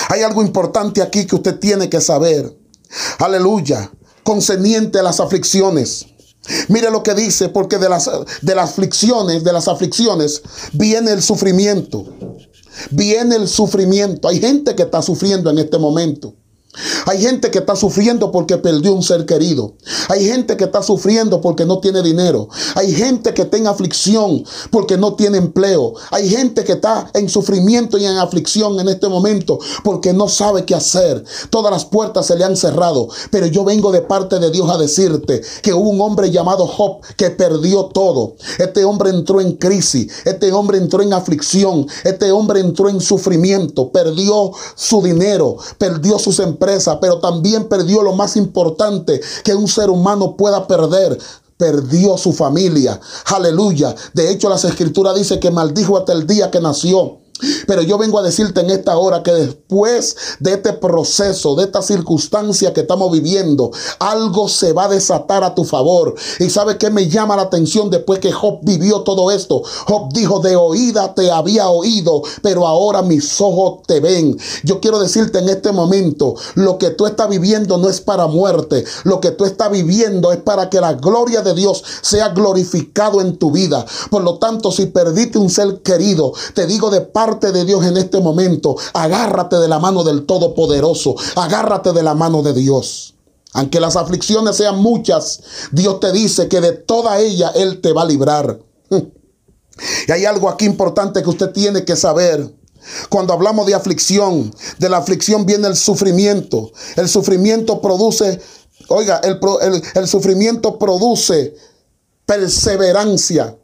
Hay 0.09 0.23
algo 0.23 0.43
importante 0.43 1.03
aquí 1.03 1.27
que 1.27 1.37
usted 1.37 1.59
tiene 1.59 1.89
que 1.89 2.01
saber. 2.01 2.57
Aleluya. 3.19 3.91
Concerniente 4.23 4.99
a 4.99 5.03
las 5.03 5.19
aflicciones. 5.19 6.07
Mire 6.69 6.91
lo 6.91 7.03
que 7.03 7.15
dice, 7.15 7.49
porque 7.49 7.79
de 7.79 7.89
las, 7.89 8.11
de 8.41 8.55
las 8.55 8.71
aflicciones, 8.71 9.45
de 9.45 9.53
las 9.53 9.69
aflicciones, 9.69 10.43
viene 10.73 11.13
el 11.13 11.23
sufrimiento. 11.23 12.05
Viene 12.91 13.37
el 13.37 13.49
sufrimiento. 13.49 14.29
Hay 14.29 14.41
gente 14.41 14.75
que 14.75 14.83
está 14.83 15.03
sufriendo 15.03 15.51
en 15.51 15.59
este 15.59 15.79
momento. 15.79 16.35
Hay 17.07 17.21
gente 17.21 17.51
que 17.51 17.59
está 17.59 17.77
sufriendo 17.77 18.33
porque 18.33 18.57
perdió 18.57 18.95
un 18.95 19.03
ser 19.03 19.27
querido. 19.27 19.75
Hay 20.09 20.25
gente 20.25 20.57
que 20.57 20.65
está 20.65 20.83
sufriendo 20.83 21.43
porque 21.43 21.67
no 21.67 21.81
tiene 21.81 22.03
dinero. 22.03 22.49
Hay 22.75 22.93
gente 22.95 23.35
que 23.35 23.43
está 23.43 23.59
en 23.59 23.67
aflicción 23.67 24.43
porque 24.71 24.97
no 24.97 25.15
tiene 25.15 25.37
empleo. 25.37 25.93
Hay 26.11 26.31
gente 26.31 26.65
que 26.65 26.73
está 26.73 27.11
en 27.13 27.29
sufrimiento 27.29 27.99
y 27.99 28.07
en 28.07 28.17
aflicción 28.17 28.81
en 28.81 28.89
este 28.89 29.09
momento 29.09 29.59
porque 29.85 30.15
no 30.15 30.29
sabe 30.29 30.65
qué 30.65 30.75
hacer. 30.75 31.23
Todas 31.51 31.71
las 31.71 31.85
puertas 31.85 32.27
se 32.27 32.37
le 32.37 32.45
han 32.45 32.57
cerrado. 32.57 33.09
Pero 33.31 33.47
yo 33.47 33.65
vengo 33.65 33.93
de 33.93 34.01
parte 34.01 34.39
de 34.39 34.51
Dios 34.51 34.71
a 34.71 34.79
decirte 34.79 35.43
que 35.63 35.75
hubo 35.75 35.91
un 35.91 36.01
hombre 36.01 36.31
llamado 36.31 36.67
Job 36.67 37.03
que 37.19 37.29
perdió 37.29 37.87
todo. 37.87 38.37
Este 38.59 38.87
hombre 38.87 39.11
entró 39.11 39.43
en 39.43 39.57
crisis. 39.57 40.11
Este 40.25 40.51
hombre 40.53 40.79
entró 40.79 41.03
en 41.03 41.13
aflicción. 41.13 41.87
Este 42.05 42.33
hombre 42.33 42.61
entró 42.61 42.89
en 42.89 43.03
sufrimiento. 43.03 43.93
Perdió 43.93 44.53
su 44.75 45.03
dinero. 45.03 45.59
Perdió 45.77 46.19
sus 46.19 46.39
empleos 46.39 46.62
pero 47.01 47.19
también 47.19 47.69
perdió 47.69 48.03
lo 48.03 48.13
más 48.13 48.37
importante 48.37 49.21
que 49.45 49.55
un 49.55 49.69
ser 49.69 49.91
humano 49.91 50.37
pueda 50.37 50.67
perder, 50.67 51.19
perdió 51.57 52.17
su 52.17 52.33
familia. 52.33 53.01
Aleluya. 53.27 53.95
De 54.13 54.31
hecho, 54.31 54.49
las 54.49 54.65
escrituras 54.65 55.15
dice 55.15 55.41
que 55.41 55.51
maldijo 55.51 55.99
hasta 55.99 56.13
el 56.13 56.27
día 56.27 56.51
que 56.51 56.61
nació. 56.61 57.22
Pero 57.67 57.83
yo 57.83 57.99
vengo 57.99 58.19
a 58.19 58.23
decirte 58.23 58.61
en 58.61 58.71
esta 58.71 58.97
hora 58.97 59.23
que 59.23 59.33
después 59.33 60.17
de 60.39 60.55
este 60.55 60.73
proceso, 60.75 61.55
de 61.57 61.65
esta 61.65 61.83
circunstancia 61.83 62.73
que 62.73 62.83
estamos 62.83 63.11
viviendo, 63.11 63.71
algo 63.99 64.49
se 64.49 64.73
va 64.73 64.85
a 64.85 64.89
desatar 64.89 65.43
a 65.43 65.55
tu 65.55 65.65
favor. 65.65 66.15
Y 66.39 66.51
sabe 66.51 66.79
que 66.79 66.91
me 66.91 67.09
llama 67.09 67.37
la 67.37 67.43
atención 67.43 67.91
después 67.91 68.21
que 68.21 68.33
Job 68.33 68.61
vivió 68.63 69.03
todo 69.03 69.31
esto. 69.31 69.63
Job 69.87 70.13
dijo, 70.13 70.41
de 70.41 70.57
oída 70.57 71.15
te 71.15 71.31
había 71.31 71.69
oído, 71.69 72.23
pero 72.43 72.67
ahora 72.67 73.03
mis 73.03 73.41
ojos 73.41 73.83
te 73.87 74.01
ven. 74.01 74.39
Yo 74.63 74.81
quiero 74.81 74.99
decirte 75.01 75.39
en 75.39 75.49
este 75.49 75.73
momento, 75.73 76.35
lo 76.55 76.79
que 76.79 76.91
tú 76.91 77.07
estás 77.07 77.29
viviendo 77.29 77.79
no 77.79 77.89
es 77.89 78.01
para 78.01 78.27
muerte. 78.27 78.85
Lo 79.05 79.21
que 79.21 79.31
tú 79.31 79.45
estás 79.45 79.71
viviendo 79.71 80.33
es 80.33 80.39
para 80.39 80.71
que 80.71 80.81
la 80.81 80.95
gloria 80.95 81.43
de 81.43 81.55
Dios 81.55 81.83
sea 82.03 82.29
glorificado 82.29 83.21
en 83.21 83.37
tu 83.37 83.51
vida. 83.51 83.85
Por 84.11 84.23
lo 84.23 84.39
tanto, 84.39 84.71
si 84.71 84.87
perdiste 84.87 85.39
un 85.39 85.51
ser 85.51 85.83
querido, 85.83 86.33
te 86.55 86.67
digo 86.67 86.91
de 86.91 87.01
parte 87.23 87.53
de 87.53 87.65
Dios 87.65 87.85
en 87.87 87.97
este 87.97 88.19
momento. 88.21 88.75
Agárrate 88.95 89.57
de 89.57 89.69
la 89.69 89.79
mano 89.79 90.03
del 90.03 90.27
Todopoderoso. 90.27 91.15
Agárrate 91.37 91.93
de 91.93 92.03
la 92.03 92.15
mano 92.15 92.43
de 92.43 92.53
Dios. 92.53 93.15
Aunque 93.53 93.79
las 93.79 93.95
aflicciones 93.95 94.57
sean 94.57 94.79
muchas, 94.79 95.41
Dios 95.71 96.01
te 96.01 96.11
dice 96.11 96.49
que 96.49 96.61
de 96.61 96.73
toda 96.73 97.21
ella 97.21 97.53
Él 97.55 97.81
te 97.81 97.93
va 97.93 98.03
a 98.03 98.07
librar. 98.07 98.59
Y 100.07 100.13
hay 100.13 100.27
algo 100.27 100.51
aquí 100.51 100.67
importante 100.67 101.23
que 101.23 101.31
usted 101.31 101.51
tiene 101.51 101.85
que 101.85 101.97
saber. 101.97 102.55
Cuando 103.09 103.33
hablamos 103.33 103.67
de 103.67 103.75
aflicción, 103.75 104.53
de 104.79 104.89
la 104.89 104.99
aflicción 104.99 105.47
viene 105.47 105.67
el 105.69 105.77
sufrimiento. 105.77 106.73
El 106.97 107.09
sufrimiento 107.09 107.81
produce, 107.81 108.39
oiga, 108.89 109.21
el, 109.25 109.41
el 109.95 110.09
sufrimiento 110.09 110.79
produce 110.79 111.55
perseverancia. 112.27 113.57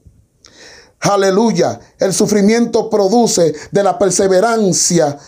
Aleluya. 1.00 1.78
El 1.98 2.12
sufrimiento 2.12 2.90
produce 2.90 3.54
de 3.70 3.82
la 3.82 3.98
perseverancia. 3.98 5.18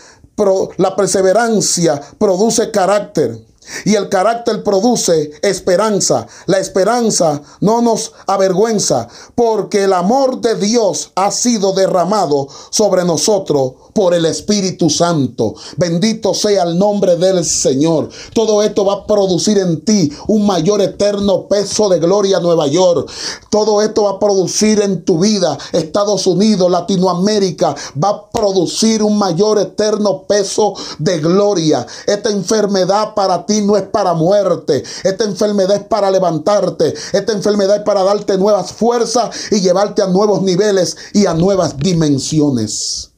la 0.78 0.96
perseverancia 0.96 2.00
produce 2.18 2.70
carácter. 2.70 3.49
Y 3.84 3.94
el 3.94 4.08
carácter 4.08 4.62
produce 4.62 5.32
esperanza. 5.42 6.26
La 6.46 6.58
esperanza 6.58 7.42
no 7.60 7.82
nos 7.82 8.12
avergüenza 8.26 9.08
porque 9.34 9.84
el 9.84 9.92
amor 9.92 10.40
de 10.40 10.54
Dios 10.56 11.12
ha 11.14 11.30
sido 11.30 11.72
derramado 11.72 12.48
sobre 12.70 13.04
nosotros 13.04 13.72
por 13.94 14.14
el 14.14 14.24
Espíritu 14.26 14.88
Santo. 14.88 15.54
Bendito 15.76 16.34
sea 16.34 16.62
el 16.62 16.78
nombre 16.78 17.16
del 17.16 17.44
Señor. 17.44 18.08
Todo 18.34 18.62
esto 18.62 18.84
va 18.84 18.94
a 18.94 19.06
producir 19.06 19.58
en 19.58 19.84
ti 19.84 20.10
un 20.28 20.46
mayor 20.46 20.80
eterno 20.80 21.46
peso 21.48 21.88
de 21.88 21.98
gloria 21.98 22.40
Nueva 22.40 22.66
York. 22.66 23.10
Todo 23.50 23.82
esto 23.82 24.04
va 24.04 24.12
a 24.12 24.18
producir 24.18 24.80
en 24.80 25.04
tu 25.04 25.18
vida 25.18 25.58
Estados 25.72 26.26
Unidos, 26.26 26.70
Latinoamérica. 26.70 27.74
Va 28.02 28.08
a 28.08 28.30
producir 28.30 29.02
un 29.02 29.18
mayor 29.18 29.58
eterno 29.58 30.22
peso 30.22 30.74
de 30.98 31.18
gloria. 31.18 31.86
Esta 32.06 32.30
enfermedad 32.30 33.14
para 33.14 33.44
ti 33.46 33.59
no 33.60 33.76
es 33.76 33.84
para 33.84 34.14
muerte. 34.14 34.82
Esta 35.04 35.24
enfermedad 35.24 35.76
es 35.76 35.84
para 35.84 36.10
levantarte. 36.10 36.94
Esta 37.12 37.32
enfermedad 37.32 37.76
es 37.76 37.82
para 37.82 38.02
darte 38.02 38.38
nuevas 38.38 38.72
fuerzas 38.72 39.30
y 39.50 39.60
llevarte 39.60 40.02
a 40.02 40.06
nuevos 40.06 40.42
niveles 40.42 40.96
y 41.12 41.26
a 41.26 41.34
nuevas 41.34 41.76
dimensiones. 41.76 43.10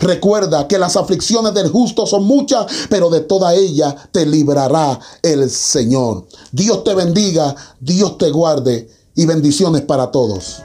Recuerda 0.00 0.66
que 0.66 0.78
las 0.78 0.96
aflicciones 0.96 1.54
del 1.54 1.70
justo 1.70 2.06
son 2.06 2.24
muchas, 2.24 2.66
pero 2.90 3.10
de 3.10 3.20
toda 3.20 3.54
ella 3.54 3.94
te 4.10 4.26
librará 4.26 4.98
el 5.22 5.48
Señor. 5.50 6.26
Dios 6.50 6.82
te 6.84 6.94
bendiga, 6.94 7.54
Dios 7.80 8.18
te 8.18 8.30
guarde 8.30 8.90
y 9.14 9.26
bendiciones 9.26 9.82
para 9.82 10.10
todos. 10.10 10.62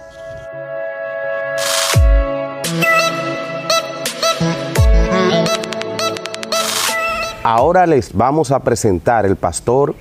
Ahora 7.43 7.85
les 7.85 8.13
vamos 8.13 8.51
a 8.51 8.59
presentar 8.59 9.25
el 9.25 9.35
pastor 9.35 9.95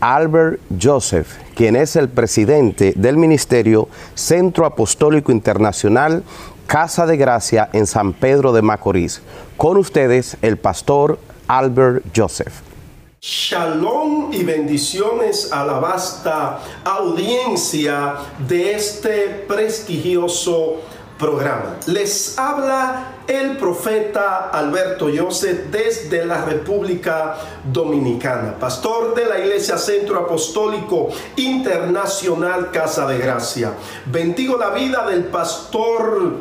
Albert 0.00 0.58
Joseph, 0.82 1.28
quien 1.54 1.76
es 1.76 1.94
el 1.94 2.08
presidente 2.08 2.94
del 2.96 3.18
Ministerio 3.18 3.90
Centro 4.14 4.64
Apostólico 4.64 5.30
Internacional 5.30 6.22
Casa 6.66 7.04
de 7.04 7.18
Gracia 7.18 7.68
en 7.74 7.86
San 7.86 8.14
Pedro 8.14 8.54
de 8.54 8.62
Macorís. 8.62 9.20
Con 9.58 9.76
ustedes, 9.76 10.38
el 10.40 10.56
pastor 10.56 11.18
Albert 11.48 12.02
Joseph. 12.16 12.62
Shalom 13.20 14.32
y 14.32 14.42
bendiciones 14.42 15.52
a 15.52 15.66
la 15.66 15.78
vasta 15.78 16.60
audiencia 16.82 18.14
de 18.48 18.74
este 18.74 19.44
prestigioso 19.46 20.76
programa. 21.18 21.76
Les 21.86 22.38
habla 22.38 23.12
el 23.26 23.56
profeta 23.56 24.50
Alberto 24.50 25.08
Joseph 25.14 25.70
desde 25.70 26.24
la 26.24 26.44
República 26.44 27.36
Dominicana, 27.64 28.58
pastor 28.58 29.14
de 29.14 29.26
la 29.26 29.38
Iglesia 29.38 29.78
Centro 29.78 30.18
Apostólico 30.18 31.08
Internacional 31.36 32.70
Casa 32.70 33.06
de 33.06 33.18
Gracia. 33.18 33.72
Bendigo 34.06 34.56
la 34.56 34.70
vida 34.70 35.06
del 35.06 35.24
pastor 35.24 36.34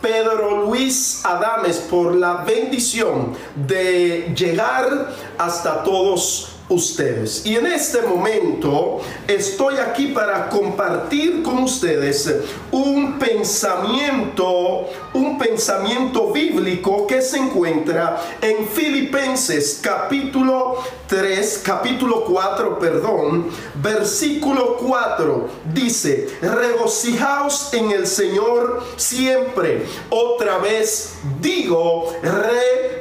Pedro 0.00 0.66
Luis 0.66 1.24
Adames 1.24 1.78
por 1.78 2.14
la 2.14 2.44
bendición 2.44 3.32
de 3.54 4.34
llegar 4.36 5.14
hasta 5.38 5.82
todos 5.82 6.53
ustedes. 6.74 7.46
Y 7.46 7.56
en 7.56 7.66
este 7.66 8.02
momento 8.02 9.00
estoy 9.26 9.76
aquí 9.76 10.08
para 10.08 10.48
compartir 10.48 11.42
con 11.42 11.62
ustedes 11.62 12.30
un 12.70 13.18
pensamiento, 13.18 14.88
un 15.12 15.38
pensamiento 15.38 16.32
bíblico 16.32 17.06
que 17.06 17.22
se 17.22 17.38
encuentra 17.38 18.20
en 18.40 18.66
Filipenses 18.68 19.80
capítulo 19.82 20.76
3, 21.06 21.62
capítulo 21.64 22.24
4, 22.24 22.78
perdón, 22.78 23.46
versículo 23.76 24.76
4 24.76 25.48
dice, 25.72 26.28
regocijaos 26.42 27.72
en 27.72 27.90
el 27.90 28.06
Señor 28.06 28.82
siempre. 28.96 29.86
Otra 30.10 30.58
vez 30.58 31.14
digo, 31.40 32.12
regocijaos. 32.22 32.93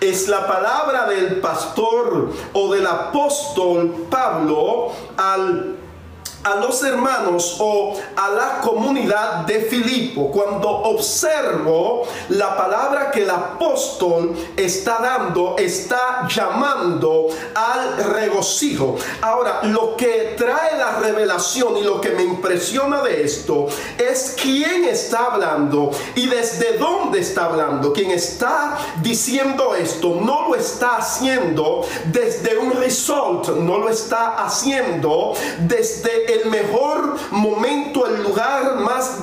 Es 0.00 0.28
la 0.28 0.46
palabra 0.46 1.06
del 1.06 1.40
pastor 1.40 2.30
o 2.52 2.72
del 2.72 2.86
apóstol 2.86 4.06
Pablo 4.10 4.92
al 5.16 5.81
a 6.44 6.56
los 6.56 6.82
hermanos 6.82 7.56
o 7.60 7.94
a 8.16 8.28
la 8.30 8.60
comunidad 8.60 9.46
de 9.46 9.60
Filipo 9.60 10.30
cuando 10.30 10.68
observo 10.68 12.06
la 12.30 12.56
palabra 12.56 13.10
que 13.10 13.22
el 13.22 13.30
apóstol 13.30 14.34
está 14.56 14.98
dando, 15.00 15.56
está 15.58 16.26
llamando 16.28 17.28
al 17.54 18.04
regocijo. 18.12 18.96
Ahora, 19.20 19.60
lo 19.64 19.96
que 19.96 20.34
trae 20.36 20.76
la 20.76 20.98
revelación 20.98 21.76
y 21.76 21.82
lo 21.82 22.00
que 22.00 22.10
me 22.10 22.24
impresiona 22.24 23.02
de 23.02 23.22
esto 23.22 23.66
es 23.98 24.36
quién 24.40 24.84
está 24.84 25.26
hablando 25.26 25.90
y 26.14 26.26
desde 26.26 26.78
dónde 26.78 27.20
está 27.20 27.46
hablando. 27.46 27.92
Quien 27.92 28.10
está 28.10 28.78
diciendo 29.02 29.74
esto 29.74 30.20
no 30.20 30.48
lo 30.48 30.54
está 30.54 30.96
haciendo 30.96 31.84
desde 32.06 32.58
un 32.58 32.72
resort, 32.72 33.48
no 33.56 33.78
lo 33.78 33.88
está 33.88 34.44
haciendo 34.44 35.34
desde 35.60 36.31
el 36.32 36.50
mejor 36.50 37.16
momento, 37.30 37.91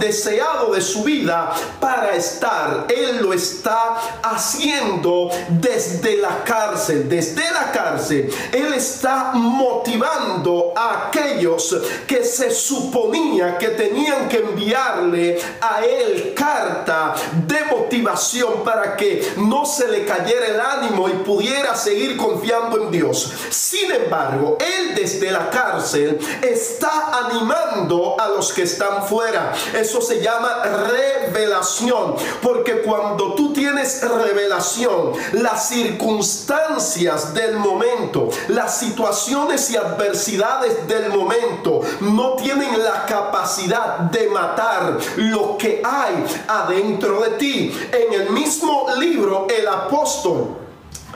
deseado 0.10 0.74
de 0.74 0.82
su 0.82 1.04
vida 1.04 1.54
para 1.80 2.16
estar. 2.16 2.88
Él 2.90 3.22
lo 3.22 3.32
está 3.32 3.96
haciendo 4.24 5.30
desde 5.50 6.18
la 6.18 6.44
cárcel, 6.44 7.08
desde 7.08 7.52
la 7.52 7.72
cárcel. 7.72 8.34
Él 8.52 8.74
está 8.74 9.32
motivando 9.34 10.74
a 10.76 11.08
aquellos 11.08 11.78
que 12.08 12.24
se 12.24 12.50
suponía 12.50 13.58
que 13.60 13.70
tenían 13.70 14.28
que 14.28 14.38
enviarle 14.38 15.40
a 15.62 15.86
él 15.86 16.34
carta 16.36 17.14
de 17.46 17.66
motivación 17.66 18.64
para 18.64 18.96
que 18.96 19.34
no 19.38 19.64
se 19.66 19.88
le 19.88 20.06
cayera 20.06 20.48
el 20.48 20.60
ánimo 20.60 21.08
y 21.08 21.14
pudiera 21.24 21.76
seguir 21.76 22.18
confiando 22.18 22.82
en 22.82 22.92
Dios. 22.92 23.32
Sin 23.50 23.92
embargo, 23.92 24.58
él 24.60 24.96
desde 24.96 25.32
la 25.32 25.52
cárcel 25.52 26.18
está 26.42 27.12
animando 27.26 28.20
a 28.20 28.30
los 28.30 28.52
que 28.52 28.64
están 28.64 29.06
fuera. 29.06 29.54
Se 30.02 30.22
llama 30.22 30.64
revelación, 30.64 32.16
porque 32.42 32.82
cuando 32.82 33.34
tú 33.36 33.54
tienes 33.54 34.02
revelación, 34.02 35.14
las 35.34 35.70
circunstancias 35.70 37.34
del 37.34 37.58
momento, 37.58 38.30
las 38.50 38.78
situaciones 38.78 39.70
y 39.72 39.78
adversidades 39.78 40.88
del 40.88 41.10
momento 41.10 41.82
no 42.02 42.34
tienen 42.34 42.84
la 42.84 43.06
capacidad 43.06 43.98
de 44.00 44.30
matar 44.30 44.98
lo 45.18 45.58
que 45.58 45.82
hay 45.84 46.26
adentro 46.48 47.22
de 47.22 47.30
ti. 47.32 47.90
En 47.92 48.14
el 48.14 48.30
mismo 48.30 48.88
libro, 48.98 49.48
el 49.50 49.68
apóstol 49.68 50.69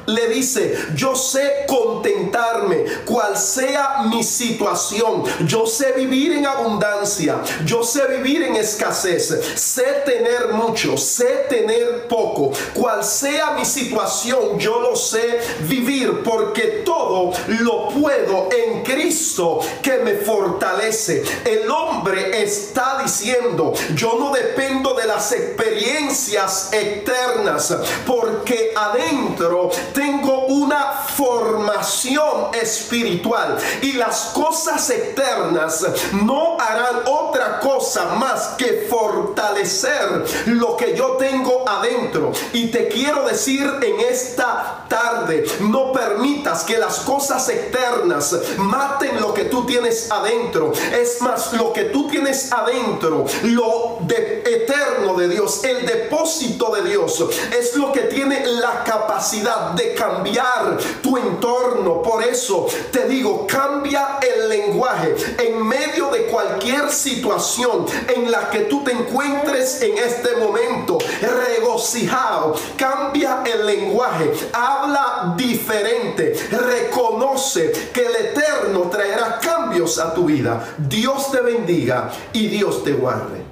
le 0.06 0.28
dice, 0.28 0.78
yo 0.96 1.16
sé 1.16 1.66
contentarme, 1.68 2.84
cual 3.06 3.38
sea 3.38 4.04
mi 4.10 4.24
situación. 4.24 5.24
Yo 5.46 5.66
sé 5.66 5.94
vivir 5.94 6.34
en 6.34 6.46
abundancia, 6.46 7.42
yo 7.66 7.84
sé 7.84 8.08
vivir 8.08 8.44
en 8.44 8.56
escasez, 8.56 9.34
sé 9.56 10.04
tener 10.06 10.50
mucho, 10.50 10.98
sé 10.98 11.46
tener 11.50 12.08
poco. 12.08 12.52
Cual 12.74 13.04
sea 13.04 13.52
mi 13.52 13.66
situación, 13.66 14.60
yo 14.60 14.80
lo 14.80 14.96
sé 14.96 15.40
vivir 15.62 16.22
porque 16.24 16.84
todo 16.86 17.32
lo 17.60 17.90
puedo 17.90 18.50
en 18.52 18.84
Cristo 18.84 19.60
que 19.82 19.98
me 20.00 20.16
fortalece. 20.16 21.24
El 21.46 21.70
hombre 21.70 22.44
está 22.44 23.02
diciendo, 23.02 23.74
yo 23.96 24.16
no 24.20 24.32
dependo 24.34 24.94
de 24.94 25.06
las 25.06 25.32
experiencias 25.32 26.70
eternas 26.74 27.76
porque 28.06 28.74
adentro 28.76 29.70
tengo 29.94 30.46
una 30.48 30.94
formación 30.94 32.54
espiritual 32.54 33.58
y 33.82 33.94
las 33.94 34.32
cosas 34.34 34.90
eternas 34.90 35.86
no 36.14 36.58
harán 36.60 37.02
otra 37.06 37.60
cosa 37.60 38.16
más 38.16 38.56
que 38.58 38.88
fortalecer 38.90 40.26
lo 40.48 40.76
que 40.78 40.96
yo 40.96 41.14
tengo 41.14 41.68
adentro. 41.68 42.32
Y 42.54 42.68
te 42.68 42.88
quiero 42.88 43.26
decir 43.26 43.64
en 43.82 44.00
esta 44.00 44.86
tarde, 44.88 45.46
no 45.62 45.92
permitas 45.92 46.64
que 46.64 46.78
las 46.78 47.00
cosas 47.00 47.48
eternas 47.50 48.36
maten 48.58 49.20
lo 49.22 49.34
que 49.34 49.46
tú 49.46 49.66
tienes 49.66 50.12
adentro. 50.12 50.74
Es 50.94 51.22
más, 51.22 51.54
lo 51.54 51.74
que 51.74 51.86
tú 51.86 52.08
tienes 52.08 52.52
adentro, 52.52 53.26
lo 53.44 53.93
eterno 54.10 55.16
de 55.16 55.30
Dios, 55.30 55.64
el 55.64 55.86
depósito 55.86 56.74
de 56.76 56.90
Dios, 56.90 57.24
es 57.58 57.76
lo 57.76 57.92
que 57.92 58.02
tiene 58.02 58.46
la 58.46 58.84
capacidad 58.84 59.72
de 59.72 59.94
cambiar 59.94 60.78
tu 61.02 61.18
entorno. 61.18 62.02
Por 62.02 62.24
eso 62.24 62.68
te 62.92 63.08
digo, 63.08 63.46
cambia 63.48 64.20
el 64.22 64.50
lenguaje 64.50 65.16
en 65.40 65.66
medio 65.66 66.10
de 66.10 66.24
cualquier 66.26 66.90
situación 66.90 67.86
en 68.16 68.32
la 68.32 68.50
que 68.50 68.62
tú 68.62 68.84
te 68.84 68.92
encuentres 68.92 69.82
en 69.82 69.98
este 69.98 70.36
momento. 70.38 70.98
Regocijado, 71.22 72.56
cambia 72.78 73.44
el 73.46 73.66
lenguaje, 73.66 74.32
habla 74.54 75.34
diferente, 75.38 76.34
reconoce 76.52 77.72
que 77.94 78.06
el 78.06 78.16
Eterno 78.16 78.90
traerá 78.90 79.40
cambios 79.40 80.00
a 80.00 80.14
tu 80.14 80.26
vida. 80.26 80.76
Dios 80.78 81.32
te 81.32 81.42
bendiga 81.42 82.12
y 82.32 82.48
Dios 82.48 82.84
te 82.84 82.94
guarde. 82.94 83.43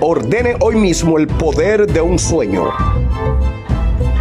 Ordene 0.00 0.56
hoy 0.60 0.76
mismo 0.76 1.18
el 1.18 1.26
poder 1.26 1.86
de 1.86 2.00
un 2.00 2.18
sueño 2.18 2.70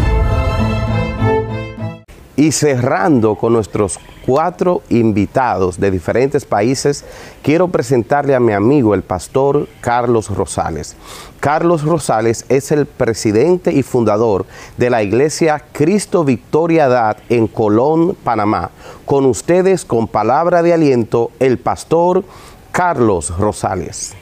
Y 2.38 2.52
cerrando 2.52 3.34
con 3.34 3.52
nuestros 3.52 3.98
cuatro 4.24 4.82
invitados 4.90 5.80
de 5.80 5.90
diferentes 5.90 6.44
países, 6.44 7.04
quiero 7.42 7.66
presentarle 7.66 8.32
a 8.36 8.38
mi 8.38 8.52
amigo 8.52 8.94
el 8.94 9.02
pastor 9.02 9.66
Carlos 9.80 10.28
Rosales. 10.30 10.94
Carlos 11.40 11.82
Rosales 11.82 12.44
es 12.48 12.70
el 12.70 12.86
presidente 12.86 13.72
y 13.72 13.82
fundador 13.82 14.46
de 14.76 14.88
la 14.88 15.02
iglesia 15.02 15.64
Cristo 15.72 16.22
Victoria 16.22 16.86
Dad 16.86 17.16
en 17.28 17.48
Colón, 17.48 18.14
Panamá. 18.22 18.70
Con 19.04 19.26
ustedes, 19.26 19.84
con 19.84 20.06
palabra 20.06 20.62
de 20.62 20.72
aliento, 20.72 21.32
el 21.40 21.58
pastor 21.58 22.22
Carlos 22.70 23.36
Rosales. 23.36 24.14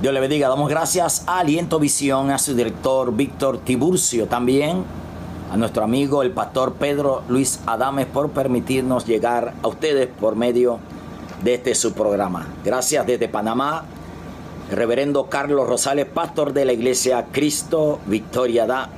Dios 0.00 0.14
le 0.14 0.20
bendiga. 0.20 0.48
Damos 0.48 0.70
gracias 0.70 1.24
a 1.26 1.40
Aliento 1.40 1.80
Visión, 1.80 2.30
a 2.30 2.38
su 2.38 2.54
director 2.54 3.12
Víctor 3.12 3.58
Tiburcio 3.58 4.28
también 4.28 4.84
a 5.54 5.56
nuestro 5.56 5.84
amigo 5.84 6.24
el 6.24 6.32
pastor 6.32 6.72
Pedro 6.72 7.22
Luis 7.28 7.60
Adames 7.64 8.06
por 8.06 8.30
permitirnos 8.30 9.06
llegar 9.06 9.54
a 9.62 9.68
ustedes 9.68 10.08
por 10.08 10.34
medio 10.34 10.80
de 11.44 11.54
este 11.54 11.76
su 11.76 11.92
programa. 11.92 12.48
Gracias 12.64 13.06
desde 13.06 13.28
Panamá, 13.28 13.84
reverendo 14.72 15.26
Carlos 15.26 15.68
Rosales, 15.68 16.06
pastor 16.06 16.54
de 16.54 16.64
la 16.64 16.72
iglesia 16.72 17.26
Cristo 17.30 18.00
Victoria 18.06 18.66
Da. 18.66 18.88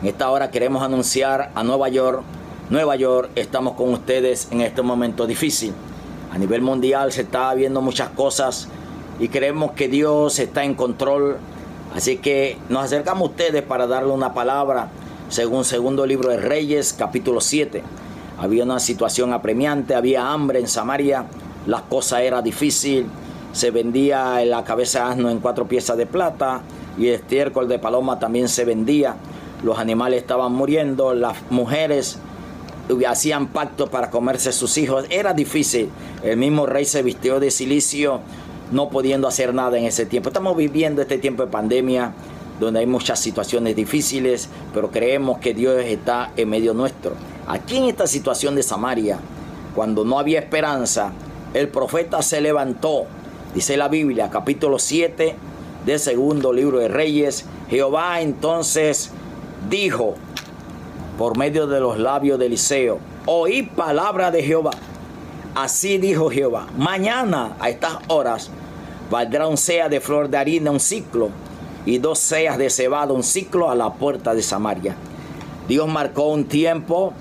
En 0.00 0.08
esta 0.08 0.30
hora 0.30 0.50
queremos 0.50 0.82
anunciar 0.82 1.50
a 1.54 1.62
Nueva 1.62 1.90
York. 1.90 2.22
Nueva 2.70 2.96
York, 2.96 3.28
estamos 3.34 3.74
con 3.74 3.92
ustedes 3.92 4.48
en 4.50 4.62
este 4.62 4.80
momento 4.80 5.26
difícil. 5.26 5.74
A 6.32 6.38
nivel 6.38 6.62
mundial 6.62 7.12
se 7.12 7.20
está 7.20 7.52
viendo 7.52 7.82
muchas 7.82 8.08
cosas 8.08 8.66
y 9.20 9.28
creemos 9.28 9.72
que 9.72 9.88
Dios 9.88 10.38
está 10.38 10.64
en 10.64 10.72
control. 10.74 11.36
Así 11.94 12.16
que 12.16 12.56
nos 12.70 12.84
acercamos 12.84 13.28
a 13.28 13.30
ustedes 13.32 13.62
para 13.62 13.86
darle 13.86 14.14
una 14.14 14.32
palabra 14.32 14.88
según 15.28 15.64
segundo 15.64 16.06
libro 16.06 16.30
de 16.30 16.38
Reyes, 16.38 16.94
capítulo 16.96 17.40
7. 17.40 17.82
Había 18.38 18.64
una 18.64 18.80
situación 18.80 19.32
apremiante, 19.32 19.94
había 19.94 20.32
hambre 20.32 20.58
en 20.58 20.68
Samaria, 20.68 21.26
las 21.66 21.82
cosas 21.82 22.20
era 22.20 22.40
difícil, 22.40 23.06
se 23.52 23.70
vendía 23.70 24.42
la 24.44 24.64
cabeza 24.64 25.04
de 25.04 25.12
asno 25.12 25.30
en 25.30 25.40
cuatro 25.40 25.66
piezas 25.68 25.96
de 25.96 26.06
plata 26.06 26.62
y 26.96 27.08
el 27.08 27.14
estiércol 27.16 27.68
de 27.68 27.78
paloma 27.78 28.18
también 28.18 28.48
se 28.48 28.64
vendía. 28.64 29.16
Los 29.62 29.78
animales 29.78 30.22
estaban 30.22 30.52
muriendo, 30.52 31.14
las 31.14 31.36
mujeres 31.50 32.18
hacían 33.06 33.48
pactos 33.48 33.90
para 33.90 34.10
comerse 34.10 34.52
sus 34.52 34.78
hijos. 34.78 35.04
Era 35.10 35.34
difícil. 35.34 35.90
El 36.22 36.38
mismo 36.38 36.64
rey 36.64 36.84
se 36.84 37.02
vistió 37.02 37.38
de 37.38 37.50
silicio, 37.50 38.20
no 38.72 38.88
pudiendo 38.88 39.28
hacer 39.28 39.52
nada 39.52 39.76
en 39.78 39.84
ese 39.84 40.06
tiempo. 40.06 40.30
Estamos 40.30 40.56
viviendo 40.56 41.02
este 41.02 41.18
tiempo 41.18 41.44
de 41.44 41.50
pandemia 41.50 42.14
donde 42.60 42.80
hay 42.80 42.86
muchas 42.86 43.20
situaciones 43.20 43.76
difíciles, 43.76 44.48
pero 44.74 44.90
creemos 44.90 45.38
que 45.38 45.54
Dios 45.54 45.82
está 45.84 46.32
en 46.36 46.48
medio 46.48 46.74
nuestro. 46.74 47.12
Aquí 47.46 47.76
en 47.76 47.84
esta 47.84 48.06
situación 48.06 48.54
de 48.54 48.62
Samaria, 48.62 49.18
cuando 49.74 50.04
no 50.04 50.18
había 50.18 50.40
esperanza, 50.40 51.12
el 51.54 51.68
profeta 51.68 52.20
se 52.22 52.40
levantó, 52.40 53.06
dice 53.54 53.76
la 53.76 53.88
Biblia, 53.88 54.28
capítulo 54.30 54.78
7 54.78 55.34
del 55.86 56.00
segundo 56.00 56.52
libro 56.52 56.78
de 56.78 56.88
Reyes, 56.88 57.46
Jehová 57.70 58.20
entonces 58.20 59.10
dijo 59.70 60.16
por 61.16 61.36
medio 61.36 61.66
de 61.66 61.80
los 61.80 61.98
labios 61.98 62.38
de 62.38 62.46
Eliseo, 62.46 62.98
oí 63.26 63.62
palabra 63.62 64.30
de 64.30 64.42
Jehová. 64.42 64.72
Así 65.54 65.98
dijo 65.98 66.30
Jehová, 66.30 66.66
mañana 66.76 67.56
a 67.58 67.70
estas 67.70 67.98
horas 68.08 68.50
valdrá 69.10 69.46
un 69.46 69.56
sea 69.56 69.88
de 69.88 70.00
flor 70.00 70.28
de 70.28 70.36
harina 70.36 70.70
un 70.70 70.80
ciclo 70.80 71.30
y 71.86 71.98
dos 71.98 72.18
seas 72.18 72.58
de 72.58 72.70
cebada, 72.70 73.12
un 73.12 73.22
ciclo 73.22 73.70
a 73.70 73.74
la 73.74 73.94
puerta 73.94 74.34
de 74.34 74.42
Samaria. 74.42 74.96
Dios 75.68 75.86
marcó 75.88 76.28
un 76.28 76.44
tiempo 76.44 77.12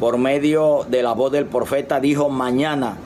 por 0.00 0.16
medio 0.16 0.86
de 0.88 1.02
la 1.02 1.12
voz 1.12 1.30
del 1.30 1.44
profeta, 1.44 2.00
dijo 2.00 2.30
mañana. 2.30 2.96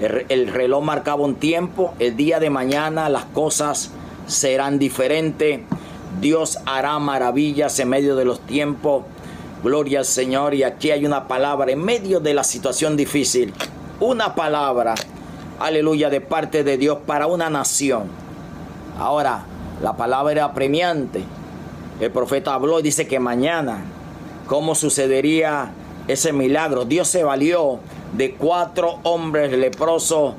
El, 0.00 0.48
reloj 0.48 0.82
marcaba 0.82 1.22
un 1.22 1.34
tiempo, 1.34 1.92
el 1.98 2.16
día 2.16 2.40
de 2.40 2.48
mañana 2.48 3.10
las 3.10 3.26
cosas 3.26 3.90
serán 4.26 4.78
diferentes. 4.78 5.60
Dios 6.22 6.58
hará 6.64 6.98
maravillas 6.98 7.78
en 7.78 7.90
medio 7.90 8.16
de 8.16 8.24
los 8.24 8.40
tiempos. 8.40 9.04
Gloria 9.62 9.98
al 9.98 10.06
Señor. 10.06 10.54
Y 10.54 10.62
aquí 10.62 10.90
hay 10.90 11.04
una 11.04 11.28
palabra 11.28 11.70
en 11.70 11.84
medio 11.84 12.20
de 12.20 12.32
la 12.32 12.44
situación 12.44 12.96
difícil. 12.96 13.52
Una 14.00 14.34
palabra, 14.34 14.94
aleluya, 15.58 16.08
de 16.08 16.22
parte 16.22 16.64
de 16.64 16.78
Dios 16.78 16.98
para 17.06 17.26
una 17.26 17.50
nación. 17.50 18.04
Ahora, 18.98 19.44
la 19.82 19.96
palabra 19.96 20.32
era 20.32 20.52
premiante. 20.52 21.22
El 22.00 22.10
profeta 22.10 22.54
habló 22.54 22.80
y 22.80 22.82
dice 22.82 23.06
que 23.06 23.18
mañana, 23.18 23.82
¿cómo 24.46 24.74
sucedería 24.74 25.72
ese 26.08 26.32
milagro? 26.32 26.84
Dios 26.84 27.08
se 27.08 27.24
valió 27.24 27.80
de 28.12 28.34
cuatro 28.34 28.98
hombres 29.02 29.52
leprosos 29.52 30.34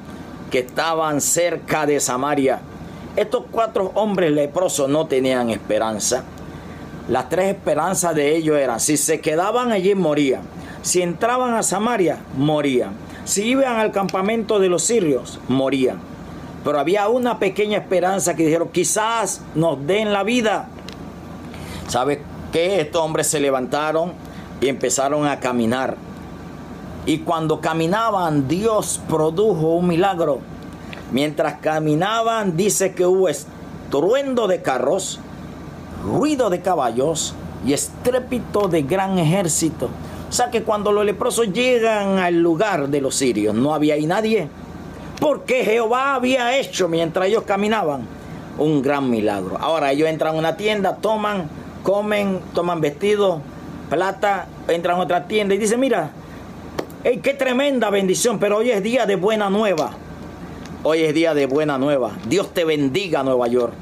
que 0.49 0.59
estaban 0.59 1.21
cerca 1.21 1.85
de 1.85 1.99
Samaria. 1.99 2.61
Estos 3.15 3.45
cuatro 3.51 3.91
hombres 3.95 4.31
leprosos 4.31 4.89
no 4.89 5.07
tenían 5.07 5.49
esperanza. 5.49 6.23
Las 7.07 7.29
tres 7.29 7.55
esperanzas 7.55 8.15
de 8.15 8.35
ellos 8.35 8.57
eran, 8.57 8.79
si 8.79 8.95
se 8.95 9.19
quedaban 9.21 9.71
allí 9.71 9.95
morían, 9.95 10.41
si 10.81 11.01
entraban 11.01 11.55
a 11.55 11.63
Samaria, 11.63 12.19
morían, 12.37 12.91
si 13.25 13.43
iban 13.43 13.79
al 13.79 13.91
campamento 13.91 14.59
de 14.59 14.69
los 14.69 14.83
sirios, 14.83 15.39
morían. 15.47 16.10
Pero 16.63 16.79
había 16.79 17.07
una 17.09 17.39
pequeña 17.39 17.79
esperanza 17.79 18.35
que 18.35 18.45
dijeron, 18.45 18.69
quizás 18.69 19.41
nos 19.55 19.85
den 19.85 20.13
la 20.13 20.23
vida. 20.23 20.67
¿Sabe 21.87 22.21
qué? 22.51 22.81
Estos 22.81 23.01
hombres 23.01 23.27
se 23.27 23.39
levantaron 23.39 24.13
y 24.61 24.67
empezaron 24.67 25.25
a 25.25 25.39
caminar. 25.39 25.97
Y 27.05 27.19
cuando 27.19 27.61
caminaban, 27.61 28.47
Dios 28.47 29.01
produjo 29.09 29.75
un 29.75 29.87
milagro. 29.87 30.39
Mientras 31.11 31.55
caminaban, 31.55 32.55
dice 32.55 32.93
que 32.93 33.07
hubo 33.07 33.27
estruendo 33.27 34.47
de 34.47 34.61
carros, 34.61 35.19
ruido 36.05 36.51
de 36.51 36.61
caballos 36.61 37.33
y 37.65 37.73
estrépito 37.73 38.67
de 38.67 38.83
gran 38.83 39.17
ejército. 39.17 39.89
O 40.29 40.31
sea 40.31 40.51
que 40.51 40.63
cuando 40.63 40.91
los 40.91 41.05
leprosos 41.05 41.51
llegan 41.51 42.19
al 42.19 42.39
lugar 42.39 42.87
de 42.87 43.01
los 43.01 43.15
sirios, 43.15 43.55
no 43.55 43.73
había 43.73 43.95
ahí 43.95 44.05
nadie 44.05 44.47
porque 45.21 45.63
Jehová 45.63 46.15
había 46.15 46.57
hecho 46.57 46.87
mientras 46.87 47.27
ellos 47.27 47.43
caminaban 47.43 48.07
un 48.57 48.81
gran 48.81 49.07
milagro. 49.07 49.55
Ahora 49.59 49.91
ellos 49.91 50.09
entran 50.09 50.33
a 50.35 50.39
una 50.39 50.57
tienda, 50.57 50.95
toman, 50.95 51.47
comen, 51.83 52.39
toman 52.55 52.81
vestidos, 52.81 53.39
plata, 53.87 54.47
entran 54.67 54.97
a 54.97 55.03
otra 55.03 55.27
tienda 55.27 55.53
y 55.53 55.59
dicen, 55.59 55.79
mira, 55.79 56.09
hey, 57.03 57.19
qué 57.21 57.35
tremenda 57.35 57.91
bendición, 57.91 58.39
pero 58.39 58.57
hoy 58.57 58.71
es 58.71 58.81
día 58.81 59.05
de 59.05 59.15
buena 59.15 59.51
nueva. 59.51 59.91
Hoy 60.81 61.03
es 61.03 61.13
día 61.13 61.35
de 61.35 61.45
buena 61.45 61.77
nueva. 61.77 62.13
Dios 62.27 62.51
te 62.51 62.65
bendiga 62.65 63.21
Nueva 63.21 63.47
York. 63.47 63.73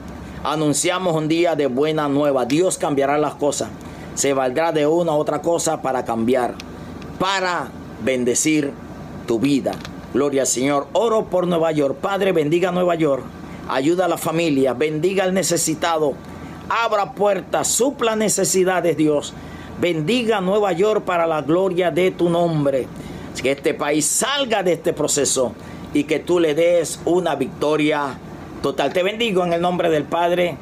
Anunciamos 0.43 1.15
un 1.15 1.29
día 1.29 1.55
de 1.55 1.67
buena 1.67 2.09
nueva. 2.09 2.45
Dios 2.45 2.77
cambiará 2.77 3.17
las 3.17 3.35
cosas. 3.35 3.69
Se 4.13 4.33
valdrá 4.33 4.73
de 4.73 4.85
una 4.85 5.13
u 5.13 5.15
otra 5.15 5.41
cosa 5.41 5.81
para 5.81 6.03
cambiar, 6.03 6.55
para 7.17 7.69
bendecir 8.03 8.73
tu 9.25 9.39
vida. 9.39 9.71
Gloria 10.13 10.41
al 10.41 10.47
Señor. 10.47 10.87
Oro 10.93 11.25
por 11.25 11.45
Nueva 11.45 11.71
York. 11.71 11.97
Padre, 12.01 12.31
bendiga 12.31 12.71
Nueva 12.71 12.95
York. 12.95 13.23
Ayuda 13.69 14.05
a 14.05 14.07
la 14.07 14.17
familia. 14.17 14.73
Bendiga 14.73 15.23
al 15.23 15.33
necesitado. 15.33 16.13
Abra 16.67 17.13
puertas. 17.13 17.67
Supla 17.67 18.15
necesidades, 18.15 18.97
Dios. 18.97 19.33
Bendiga 19.79 20.41
Nueva 20.41 20.71
York 20.71 21.03
para 21.05 21.27
la 21.27 21.41
gloria 21.43 21.91
de 21.91 22.11
tu 22.11 22.29
nombre. 22.29 22.87
Que 23.41 23.51
este 23.51 23.73
país 23.73 24.05
salga 24.05 24.63
de 24.63 24.73
este 24.73 24.91
proceso 24.91 25.53
y 25.93 26.03
que 26.03 26.19
tú 26.19 26.39
le 26.39 26.55
des 26.55 26.99
una 27.05 27.35
victoria 27.35 28.17
total. 28.61 28.91
Te 28.91 29.03
bendigo 29.03 29.45
en 29.45 29.53
el 29.53 29.61
nombre 29.61 29.89
del 29.89 30.03
Padre, 30.03 30.57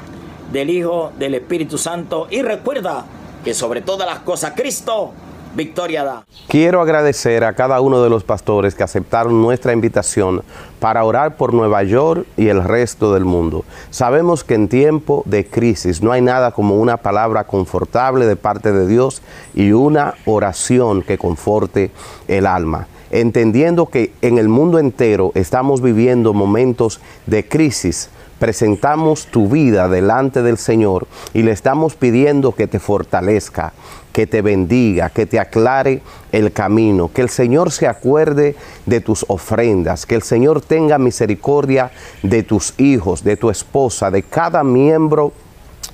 del 0.52 0.70
Hijo, 0.70 1.12
del 1.18 1.36
Espíritu 1.36 1.78
Santo. 1.78 2.28
Y 2.30 2.42
recuerda 2.42 3.06
que 3.44 3.54
sobre 3.54 3.82
todas 3.82 4.08
las 4.08 4.20
cosas, 4.20 4.54
Cristo 4.56 5.14
victoria 5.58 6.06
da. 6.06 6.26
Quiero 6.48 6.80
agradecer 6.80 7.44
a 7.44 7.54
cada 7.54 7.82
uno 7.82 8.02
de 8.02 8.10
los 8.10 8.24
pastores 8.24 8.76
que 8.76 8.84
aceptaron 8.84 9.42
nuestra 9.42 9.74
invitación 9.74 10.44
para 10.80 11.04
orar 11.04 11.36
por 11.36 11.54
Nueva 11.54 11.84
York 11.84 12.26
y 12.38 12.48
el 12.48 12.64
resto 12.64 13.14
del 13.14 13.26
mundo. 13.26 13.66
Sabemos 13.90 14.46
que 14.46 14.54
en 14.54 14.70
tiempo 14.70 15.24
de 15.26 15.46
crisis 15.46 16.02
no 16.02 16.14
hay 16.14 16.22
nada 16.22 16.52
como 16.52 16.78
una 16.78 16.98
palabra 16.98 17.46
confortable 17.46 18.26
de 18.26 18.38
parte 18.38 18.72
de 18.72 18.88
Dios 18.88 19.22
y 19.54 19.72
una 19.74 20.14
oración 20.26 21.02
que 21.02 21.18
conforte 21.18 21.92
el 22.30 22.46
alma 22.46 22.88
entendiendo 23.10 23.86
que 23.86 24.12
en 24.22 24.38
el 24.38 24.50
mundo 24.50 24.80
entero 24.80 25.32
estamos 25.34 25.82
viviendo 25.82 26.34
momentos 26.34 27.00
de 27.26 27.48
crisis, 27.48 28.10
presentamos 28.40 29.26
tu 29.28 29.48
vida 29.48 29.88
delante 29.88 30.42
del 30.42 30.58
Señor 30.58 31.08
y 31.34 31.44
le 31.44 31.52
estamos 31.52 31.96
pidiendo 31.96 32.54
que 32.54 32.68
te 32.68 32.80
fortalezca, 32.80 33.74
que 34.14 34.28
te 34.28 34.42
bendiga, 34.42 35.10
que 35.10 35.26
te 35.26 35.40
aclare 35.40 36.02
el 36.32 36.52
camino, 36.52 37.12
que 37.14 37.22
el 37.22 37.30
Señor 37.30 37.72
se 37.72 37.88
acuerde 37.88 38.56
de 38.86 39.02
tus 39.02 39.26
ofrendas, 39.28 40.06
que 40.06 40.16
el 40.16 40.24
Señor 40.24 40.62
tenga 40.62 40.98
misericordia 40.98 41.92
de 42.24 42.44
tus 42.44 42.74
hijos, 42.80 43.24
de 43.24 43.38
tu 43.38 43.50
esposa, 43.50 44.12
de 44.12 44.24
cada 44.24 44.64
miembro 44.64 45.34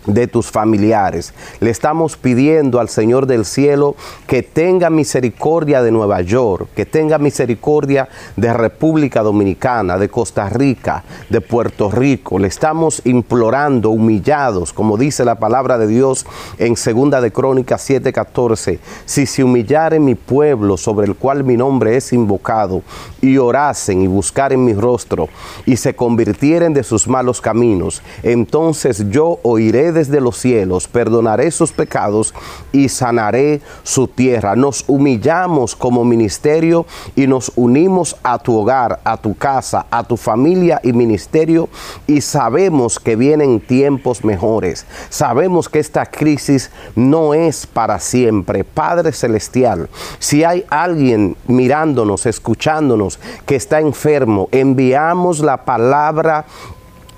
de 0.05 0.27
tus 0.27 0.51
familiares. 0.51 1.33
Le 1.59 1.69
estamos 1.69 2.17
pidiendo 2.17 2.79
al 2.79 2.89
Señor 2.89 3.25
del 3.25 3.45
cielo 3.45 3.95
que 4.27 4.43
tenga 4.43 4.89
misericordia 4.89 5.81
de 5.81 5.91
Nueva 5.91 6.21
York, 6.21 6.69
que 6.75 6.85
tenga 6.85 7.17
misericordia 7.17 8.09
de 8.35 8.53
República 8.53 9.21
Dominicana, 9.21 9.97
de 9.97 10.09
Costa 10.09 10.49
Rica, 10.49 11.03
de 11.29 11.41
Puerto 11.41 11.89
Rico. 11.89 12.39
Le 12.39 12.47
estamos 12.47 13.01
implorando, 13.05 13.89
humillados, 13.91 14.73
como 14.73 14.97
dice 14.97 15.23
la 15.25 15.35
palabra 15.35 15.77
de 15.77 15.87
Dios 15.87 16.25
en 16.57 16.75
segunda 16.75 17.21
de 17.21 17.31
Crónicas 17.31 17.89
7:14, 17.89 18.79
si 19.05 19.25
se 19.25 19.43
humillare 19.43 19.99
mi 19.99 20.15
pueblo 20.15 20.77
sobre 20.77 21.07
el 21.07 21.15
cual 21.15 21.43
mi 21.43 21.55
nombre 21.57 21.95
es 21.95 22.11
invocado, 22.13 22.81
y 23.21 23.37
orasen 23.37 24.01
y 24.01 24.07
buscaren 24.07 24.63
mi 24.63 24.73
rostro, 24.73 25.29
y 25.65 25.77
se 25.77 25.95
convirtieren 25.95 26.73
de 26.73 26.83
sus 26.83 27.07
malos 27.07 27.39
caminos, 27.39 28.01
entonces 28.21 29.05
yo 29.09 29.39
oiré 29.43 29.92
desde 29.93 30.19
los 30.19 30.38
cielos, 30.38 30.88
perdonaré 30.88 31.51
sus 31.51 31.71
pecados 31.71 32.34
y 32.71 32.89
sanaré 32.89 33.62
su 33.84 34.08
tierra. 34.08 34.56
Nos 34.56 34.84
humillamos 34.88 35.75
como 35.75 36.03
ministerio 36.03 36.86
y 37.15 37.27
nos 37.27 37.51
unimos 37.56 38.15
a 38.23 38.39
tu 38.39 38.58
hogar, 38.58 38.99
a 39.03 39.17
tu 39.17 39.36
casa, 39.36 39.86
a 39.89 40.03
tu 40.03 40.17
familia 40.17 40.79
y 40.84 40.93
ministerio 40.93 41.69
y 42.08 42.21
sabemos 42.21 42.99
que 42.99 43.15
vienen 43.15 43.60
tiempos 43.60 44.23
mejores. 44.23 44.86
Sabemos 45.10 45.69
que 45.69 45.79
esta 45.79 46.06
crisis 46.06 46.71
no 46.95 47.34
es 47.34 47.65
para 47.65 47.99
siempre. 47.99 48.63
Padre 48.63 49.12
Celestial, 49.12 49.89
si 50.19 50.43
hay 50.43 50.65
alguien 50.69 51.38
mirándonos, 51.47 52.25
escuchándonos, 52.25 53.19
que 53.45 53.56
está 53.56 53.79
enfermo, 53.79 54.49
enviamos 54.51 55.39
la 55.39 55.65
palabra 55.65 56.45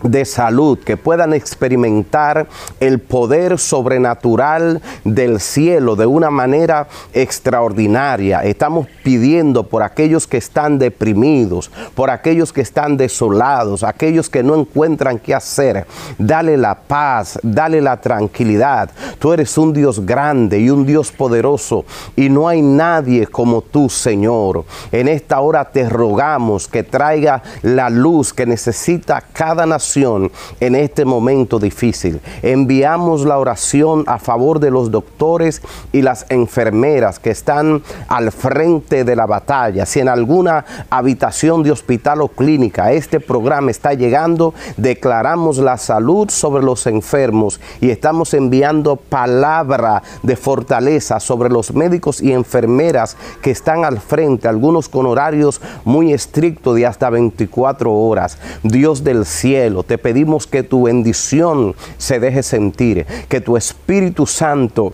de 0.05 0.25
salud, 0.25 0.77
que 0.79 0.97
puedan 0.97 1.33
experimentar 1.33 2.47
el 2.79 2.99
poder 2.99 3.57
sobrenatural 3.57 4.81
del 5.03 5.39
cielo 5.39 5.95
de 5.95 6.05
una 6.05 6.29
manera 6.29 6.87
extraordinaria. 7.13 8.43
Estamos 8.43 8.87
pidiendo 9.03 9.63
por 9.63 9.83
aquellos 9.83 10.27
que 10.27 10.37
están 10.37 10.79
deprimidos, 10.79 11.71
por 11.95 12.09
aquellos 12.09 12.53
que 12.53 12.61
están 12.61 12.97
desolados, 12.97 13.83
aquellos 13.83 14.29
que 14.29 14.43
no 14.43 14.55
encuentran 14.55 15.19
qué 15.19 15.33
hacer. 15.33 15.85
Dale 16.17 16.57
la 16.57 16.75
paz, 16.75 17.39
dale 17.41 17.81
la 17.81 17.99
tranquilidad. 17.99 18.89
Tú 19.19 19.33
eres 19.33 19.57
un 19.57 19.73
Dios 19.73 20.05
grande 20.05 20.59
y 20.59 20.69
un 20.69 20.85
Dios 20.85 21.11
poderoso 21.11 21.85
y 22.15 22.29
no 22.29 22.47
hay 22.47 22.61
nadie 22.61 23.27
como 23.27 23.61
tú, 23.61 23.89
Señor. 23.89 24.65
En 24.91 25.07
esta 25.07 25.39
hora 25.39 25.65
te 25.65 25.89
rogamos 25.89 26.67
que 26.67 26.83
traiga 26.83 27.41
la 27.61 27.89
luz 27.89 28.33
que 28.33 28.45
necesita 28.45 29.23
cada 29.33 29.65
nación 29.65 29.94
en 29.95 30.75
este 30.75 31.05
momento 31.05 31.57
difícil. 31.57 32.19
Enviamos 32.41 33.23
la 33.23 33.37
oración 33.37 34.03
a 34.07 34.19
favor 34.19 34.59
de 34.59 34.69
los 34.69 34.91
doctores 34.91 35.61
y 35.93 36.01
las 36.01 36.25
enfermeras 36.29 37.19
que 37.19 37.31
están 37.31 37.81
al 38.09 38.33
frente 38.33 39.05
de 39.05 39.15
la 39.15 39.25
batalla. 39.25 39.85
Si 39.85 40.01
en 40.01 40.09
alguna 40.09 40.65
habitación 40.89 41.63
de 41.63 41.71
hospital 41.71 42.21
o 42.21 42.27
clínica 42.27 42.91
este 42.91 43.21
programa 43.21 43.71
está 43.71 43.93
llegando, 43.93 44.53
declaramos 44.75 45.59
la 45.59 45.77
salud 45.77 46.29
sobre 46.29 46.63
los 46.63 46.87
enfermos 46.87 47.61
y 47.79 47.89
estamos 47.89 48.33
enviando 48.33 48.97
palabra 48.97 50.03
de 50.23 50.35
fortaleza 50.35 51.21
sobre 51.21 51.49
los 51.49 51.73
médicos 51.73 52.21
y 52.21 52.33
enfermeras 52.33 53.15
que 53.41 53.51
están 53.51 53.85
al 53.85 53.99
frente, 53.99 54.49
algunos 54.49 54.89
con 54.89 55.05
horarios 55.05 55.61
muy 55.85 56.11
estrictos 56.11 56.75
de 56.75 56.85
hasta 56.85 57.09
24 57.09 57.93
horas. 57.93 58.37
Dios 58.63 59.03
del 59.03 59.25
cielo, 59.25 59.74
te 59.83 59.97
pedimos 59.97 60.47
que 60.47 60.63
tu 60.63 60.83
bendición 60.83 61.75
se 61.97 62.19
deje 62.19 62.43
sentir, 62.43 63.05
que 63.27 63.41
tu 63.41 63.57
Espíritu 63.57 64.25
Santo 64.25 64.93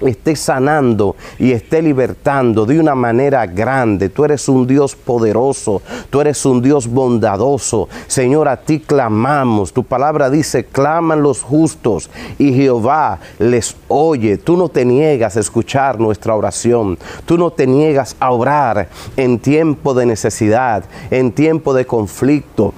esté 0.00 0.36
sanando 0.36 1.16
y 1.38 1.52
esté 1.52 1.80
libertando 1.80 2.66
de 2.66 2.78
una 2.78 2.94
manera 2.94 3.46
grande. 3.46 4.08
Tú 4.08 4.24
eres 4.24 4.48
un 4.48 4.66
Dios 4.66 4.94
poderoso, 4.94 5.82
tú 6.10 6.20
eres 6.20 6.44
un 6.44 6.60
Dios 6.60 6.86
bondadoso. 6.86 7.88
Señor, 8.06 8.48
a 8.48 8.58
ti 8.58 8.80
clamamos. 8.80 9.72
Tu 9.72 9.84
palabra 9.84 10.28
dice, 10.28 10.64
claman 10.64 11.22
los 11.22 11.42
justos 11.42 12.10
y 12.38 12.52
Jehová 12.52 13.18
les 13.38 13.76
oye. 13.88 14.36
Tú 14.36 14.56
no 14.56 14.68
te 14.68 14.84
niegas 14.84 15.36
a 15.36 15.40
escuchar 15.40 15.98
nuestra 15.98 16.34
oración. 16.34 16.98
Tú 17.24 17.38
no 17.38 17.50
te 17.50 17.66
niegas 17.66 18.16
a 18.20 18.30
orar 18.30 18.88
en 19.16 19.38
tiempo 19.38 19.94
de 19.94 20.06
necesidad, 20.06 20.84
en 21.10 21.32
tiempo 21.32 21.72
de 21.72 21.86
conflicto 21.86 22.74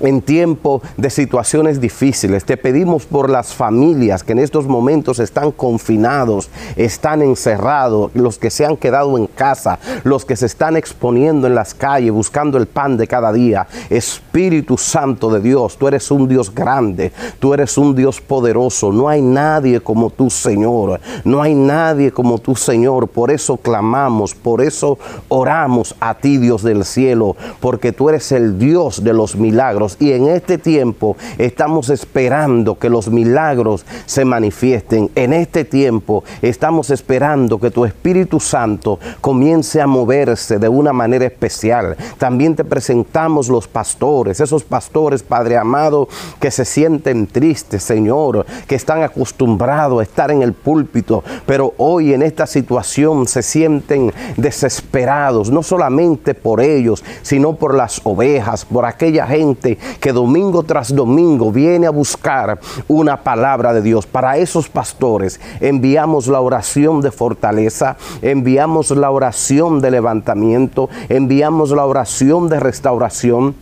en 0.00 0.22
tiempo 0.22 0.82
de 0.96 1.10
situaciones 1.10 1.80
difíciles. 1.80 2.44
Te 2.44 2.56
pedimos 2.56 3.06
por 3.06 3.30
las 3.30 3.54
familias 3.54 4.22
que 4.22 4.32
en 4.32 4.38
estos 4.38 4.66
momentos 4.66 5.18
están 5.18 5.52
confinados, 5.52 6.50
están 6.76 7.22
encerrados, 7.22 8.10
los 8.14 8.38
que 8.38 8.50
se 8.50 8.64
han 8.64 8.76
quedado 8.76 9.16
en 9.18 9.26
casa, 9.26 9.78
los 10.04 10.24
que 10.24 10.36
se 10.36 10.46
están 10.46 10.76
exponiendo 10.76 11.46
en 11.46 11.54
las 11.54 11.74
calles 11.74 12.12
buscando 12.12 12.58
el 12.58 12.66
pan 12.66 12.96
de 12.96 13.06
cada 13.06 13.32
día. 13.32 13.66
Espíritu 13.90 14.78
Santo 14.78 15.30
de 15.30 15.40
Dios, 15.40 15.76
tú 15.76 15.88
eres 15.88 16.10
un 16.10 16.28
Dios 16.28 16.54
grande, 16.54 17.12
tú 17.38 17.52
eres 17.52 17.76
un 17.76 17.94
Dios 17.94 18.20
poderoso. 18.20 18.92
No 18.92 19.08
hay 19.08 19.20
nadie 19.20 19.80
como 19.80 20.10
tú, 20.10 20.30
Señor. 20.30 21.00
No 21.24 21.42
hay 21.42 21.54
nadie 21.54 22.12
como 22.12 22.38
tú, 22.38 22.56
Señor. 22.56 23.08
Por 23.08 23.30
eso 23.30 23.56
clamamos, 23.56 24.34
por 24.34 24.60
eso 24.60 24.98
oramos 25.28 25.94
a 26.00 26.14
ti, 26.14 26.38
Dios 26.38 26.62
del 26.62 26.84
cielo, 26.84 27.36
porque 27.60 27.92
tú 27.92 28.08
eres 28.08 28.32
el 28.32 28.58
Dios 28.58 29.04
de 29.04 29.12
los 29.12 29.36
milagros 29.36 29.83
y 30.00 30.12
en 30.12 30.28
este 30.28 30.58
tiempo 30.58 31.16
estamos 31.38 31.90
esperando 31.90 32.78
que 32.78 32.88
los 32.88 33.08
milagros 33.08 33.84
se 34.06 34.24
manifiesten. 34.24 35.10
En 35.14 35.32
este 35.32 35.64
tiempo 35.64 36.24
estamos 36.42 36.90
esperando 36.90 37.60
que 37.60 37.70
tu 37.70 37.84
Espíritu 37.84 38.40
Santo 38.40 38.98
comience 39.20 39.80
a 39.80 39.86
moverse 39.86 40.58
de 40.58 40.68
una 40.68 40.92
manera 40.92 41.26
especial. 41.26 41.96
También 42.18 42.56
te 42.56 42.64
presentamos 42.64 43.48
los 43.48 43.68
pastores, 43.68 44.40
esos 44.40 44.64
pastores, 44.64 45.22
Padre 45.22 45.58
amado, 45.58 46.08
que 46.40 46.50
se 46.50 46.64
sienten 46.64 47.26
tristes, 47.26 47.82
Señor, 47.82 48.46
que 48.66 48.74
están 48.74 49.02
acostumbrados 49.02 50.00
a 50.00 50.02
estar 50.02 50.30
en 50.30 50.42
el 50.42 50.52
púlpito, 50.52 51.22
pero 51.46 51.74
hoy 51.76 52.14
en 52.14 52.22
esta 52.22 52.46
situación 52.46 53.26
se 53.26 53.42
sienten 53.42 54.12
desesperados, 54.36 55.50
no 55.50 55.62
solamente 55.62 56.34
por 56.34 56.60
ellos, 56.60 57.04
sino 57.22 57.56
por 57.56 57.74
las 57.74 58.00
ovejas, 58.04 58.64
por 58.64 58.84
aquella 58.84 59.26
gente 59.26 59.73
que 60.00 60.12
domingo 60.12 60.62
tras 60.62 60.94
domingo 60.94 61.52
viene 61.52 61.86
a 61.86 61.90
buscar 61.90 62.58
una 62.88 63.22
palabra 63.22 63.72
de 63.72 63.82
Dios. 63.82 64.06
Para 64.06 64.36
esos 64.38 64.68
pastores 64.68 65.40
enviamos 65.60 66.26
la 66.26 66.40
oración 66.40 67.00
de 67.00 67.10
fortaleza, 67.10 67.96
enviamos 68.22 68.90
la 68.90 69.10
oración 69.10 69.80
de 69.80 69.90
levantamiento, 69.90 70.88
enviamos 71.08 71.70
la 71.70 71.84
oración 71.84 72.48
de 72.48 72.60
restauración 72.60 73.54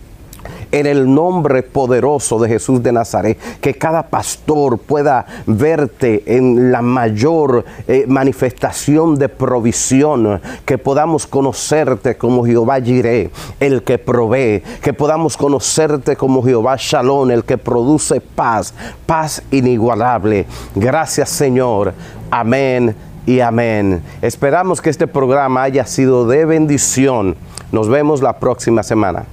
en 0.73 0.87
el 0.87 1.15
nombre 1.15 1.63
poderoso 1.63 2.39
de 2.39 2.49
Jesús 2.49 2.83
de 2.83 2.93
Nazaret, 2.93 3.39
que 3.61 3.75
cada 3.75 4.03
pastor 4.09 4.79
pueda 4.79 5.27
verte 5.47 6.23
en 6.27 6.73
la 6.73 6.83
mayor 6.83 7.65
eh, 7.87 8.07
manifestación 8.09 9.17
de 9.17 9.29
provisión, 9.29 10.41
que 10.65 10.79
podamos 10.79 11.27
conocerte 11.27 12.17
como 12.17 12.45
Jehová 12.45 12.81
Jireh, 12.81 13.31
el 13.61 13.83
que 13.83 13.99
provee, 13.99 14.63
que 14.83 14.93
podamos 14.93 15.37
conocerte 15.37 16.17
como 16.17 16.43
Jehová 16.43 16.77
Shalom, 16.79 17.31
el 17.31 17.45
que 17.45 17.59
produce 17.59 18.21
paz, 18.21 18.75
paz 19.07 19.43
inigualable. 19.51 20.47
Gracias 20.75 21.29
Señor. 21.29 21.93
Amén 22.31 22.97
y 23.27 23.41
amén. 23.41 24.03
Esperamos 24.23 24.81
que 24.81 24.91
este 24.91 25.07
programa 25.07 25.63
haya 25.63 25.85
sido 25.87 26.27
de 26.27 26.45
bendición. 26.47 27.37
Nos 27.71 27.89
vemos 27.89 28.23
la 28.23 28.39
próxima 28.39 28.83
semana. 28.83 29.27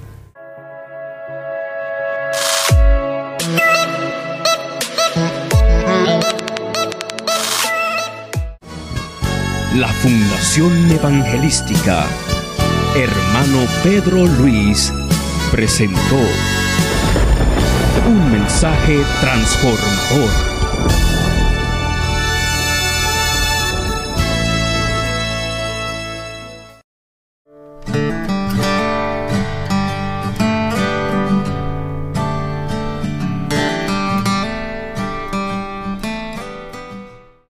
Fundación 10.02 10.90
Evangelística 10.92 12.06
Hermano 12.96 13.68
Pedro 13.84 14.26
Luis 14.26 14.94
presentó 15.52 16.16
un 18.08 18.32
mensaje 18.32 19.04
transformador 19.20 20.59